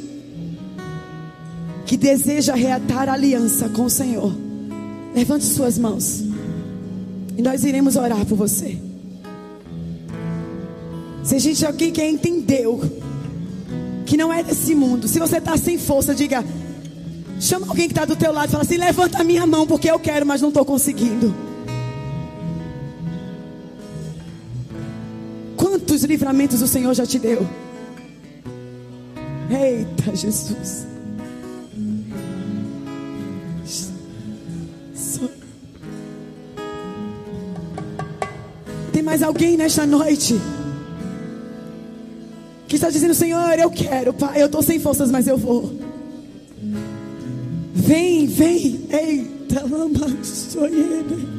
que 1.87 1.97
deseja 1.97 2.55
reatar 2.55 3.09
aliança 3.09 3.71
com 3.71 3.87
o 3.87 3.91
Senhor, 3.91 4.37
levante 5.15 5.47
suas 5.47 5.79
mãos 5.79 6.23
e 7.35 7.41
nós 7.41 7.65
iremos 7.65 7.97
orar 7.97 8.27
por 8.27 8.37
você. 8.37 8.77
Se 11.25 11.35
existe 11.35 11.65
alguém 11.65 11.91
que 11.91 12.05
entendeu 12.05 13.02
que 14.13 14.17
não 14.19 14.31
é 14.31 14.43
desse 14.43 14.75
mundo, 14.75 15.09
se 15.09 15.19
você 15.19 15.39
está 15.39 15.57
sem 15.57 15.79
força, 15.79 16.15
diga. 16.15 16.45
Chama 17.41 17.67
alguém 17.67 17.87
que 17.87 17.93
está 17.93 18.05
do 18.05 18.15
teu 18.15 18.31
lado 18.31 18.51
e 18.51 18.53
fala 18.53 18.63
assim: 18.63 18.77
levanta 18.77 19.23
a 19.23 19.25
minha 19.25 19.47
mão 19.47 19.67
porque 19.67 19.91
eu 19.91 19.99
quero, 19.99 20.27
mas 20.27 20.43
não 20.43 20.51
estou 20.51 20.67
conseguindo. 20.67 21.35
Quantos 25.57 26.05
livramentos 26.05 26.61
o 26.61 26.69
Senhor 26.69 26.93
já 26.93 27.07
te 27.07 27.19
deu? 27.19 27.49
Eita 29.51 30.15
Jesus. 30.15 30.87
Tem 38.93 39.03
mais 39.03 39.23
alguém 39.23 39.57
nesta 39.57 39.87
noite 39.87 40.39
que 42.73 42.77
está 42.77 42.89
dizendo: 42.89 43.13
Senhor, 43.13 43.59
eu 43.59 43.71
quero, 43.71 44.15
Pai, 44.15 44.41
eu 44.41 44.47
estou 44.47 44.63
sem 44.63 44.81
forças, 44.81 45.11
mas 45.11 45.29
eu 45.29 45.37
vou. 45.37 45.79
Vem, 47.75 48.27
vem. 48.27 48.87
Eita, 48.89 49.67
lama, 49.67 50.25
sonhei. 50.25 51.32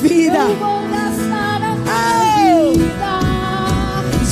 Vida 0.00 0.38
Oh! 0.50 0.88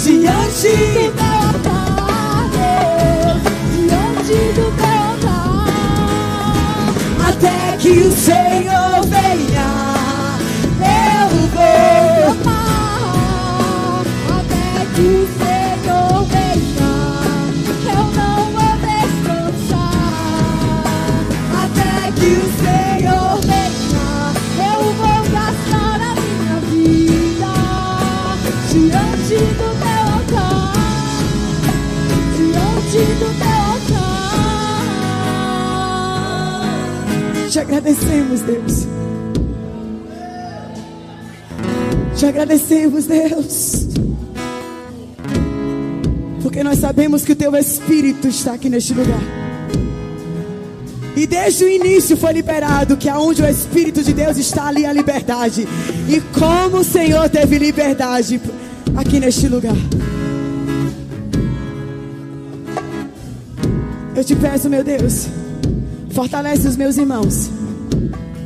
diante. 0.04 0.76
do 0.96 1.12
teu 1.12 1.36
altar, 1.48 2.48
Deus, 2.52 3.42
diante 3.72 4.38
do 4.54 4.66
teu 4.76 5.02
altar. 5.28 5.68
Até 7.28 7.76
que 7.78 7.90
o 7.90 8.12
Senhor 8.12 8.85
Te 37.56 37.60
agradecemos, 37.60 38.40
Deus. 38.42 38.86
Te 42.14 42.26
agradecemos, 42.26 43.06
Deus. 43.06 43.86
Porque 46.42 46.62
nós 46.62 46.78
sabemos 46.78 47.24
que 47.24 47.32
o 47.32 47.34
Teu 47.34 47.56
Espírito 47.56 48.28
está 48.28 48.52
aqui 48.52 48.68
neste 48.68 48.92
lugar. 48.92 49.22
E 51.16 51.26
desde 51.26 51.64
o 51.64 51.68
início 51.70 52.14
foi 52.14 52.34
liberado 52.34 52.94
que 52.94 53.08
aonde 53.08 53.40
o 53.40 53.48
Espírito 53.48 54.02
de 54.02 54.12
Deus 54.12 54.36
está 54.36 54.66
ali 54.66 54.84
a 54.84 54.92
liberdade. 54.92 55.66
E 56.10 56.20
como 56.38 56.80
o 56.80 56.84
Senhor 56.84 57.26
teve 57.30 57.56
liberdade 57.56 58.38
aqui 58.94 59.18
neste 59.18 59.48
lugar. 59.48 59.76
Eu 64.14 64.22
te 64.22 64.36
peço, 64.36 64.68
meu 64.68 64.84
Deus, 64.84 65.26
fortalece 66.16 66.66
os 66.66 66.78
meus 66.78 66.96
irmãos, 66.96 67.50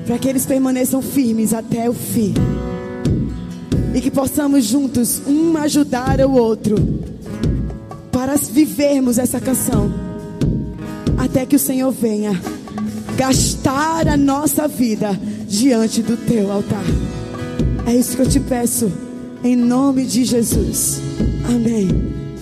para 0.05 0.19
que 0.19 0.29
eles 0.29 0.45
permaneçam 0.45 1.01
firmes 1.01 1.55
até 1.55 1.89
o 1.89 1.95
fim. 1.95 2.35
E 3.95 4.01
que 4.01 4.11
possamos 4.11 4.65
juntos, 4.65 5.23
um 5.25 5.57
ajudar 5.57 6.21
o 6.21 6.33
outro, 6.33 6.75
para 8.11 8.35
vivermos 8.35 9.19
essa 9.19 9.39
canção, 9.39 9.89
até 11.17 11.47
que 11.47 11.55
o 11.55 11.61
Senhor 11.61 11.93
venha 11.93 12.33
gastar 13.17 14.09
a 14.09 14.17
nossa 14.17 14.67
vida 14.67 15.17
diante 15.47 16.03
do 16.03 16.17
teu 16.17 16.51
altar. 16.51 16.85
É 17.87 17.95
isso 17.95 18.17
que 18.17 18.23
eu 18.23 18.29
te 18.29 18.41
peço, 18.41 18.91
em 19.45 19.55
nome 19.55 20.07
de 20.07 20.25
Jesus. 20.25 21.01
Amém. 21.49 21.89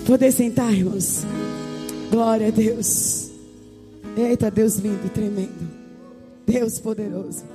Poder 0.07 0.31
sentar, 0.31 0.73
irmãos. 0.73 1.23
Glória 2.09 2.47
a 2.47 2.51
Deus. 2.51 3.18
Eita, 4.19 4.51
Deus 4.51 4.75
lindo 4.75 5.05
e 5.05 5.09
tremendo. 5.09 5.69
Deus 6.45 6.77
poderoso. 6.77 7.45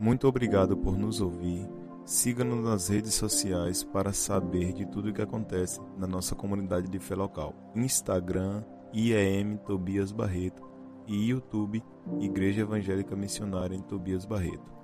Muito 0.00 0.26
obrigado 0.26 0.78
por 0.78 0.96
nos 0.96 1.20
ouvir. 1.20 1.68
Siga-nos 2.02 2.64
nas 2.64 2.88
redes 2.88 3.12
sociais 3.12 3.84
para 3.84 4.14
saber 4.14 4.72
de 4.72 4.86
tudo 4.86 5.10
o 5.10 5.12
que 5.12 5.20
acontece 5.20 5.78
na 5.98 6.06
nossa 6.06 6.34
comunidade 6.34 6.88
de 6.88 6.98
fé 6.98 7.14
local. 7.14 7.54
Instagram, 7.74 8.64
IEM 8.94 9.58
Tobias 9.58 10.10
Barreto 10.10 10.62
e 11.06 11.28
YouTube 11.28 11.82
Igreja 12.18 12.62
Evangélica 12.62 13.14
Missionária 13.14 13.76
em 13.76 13.82
Tobias 13.82 14.24
Barreto. 14.24 14.75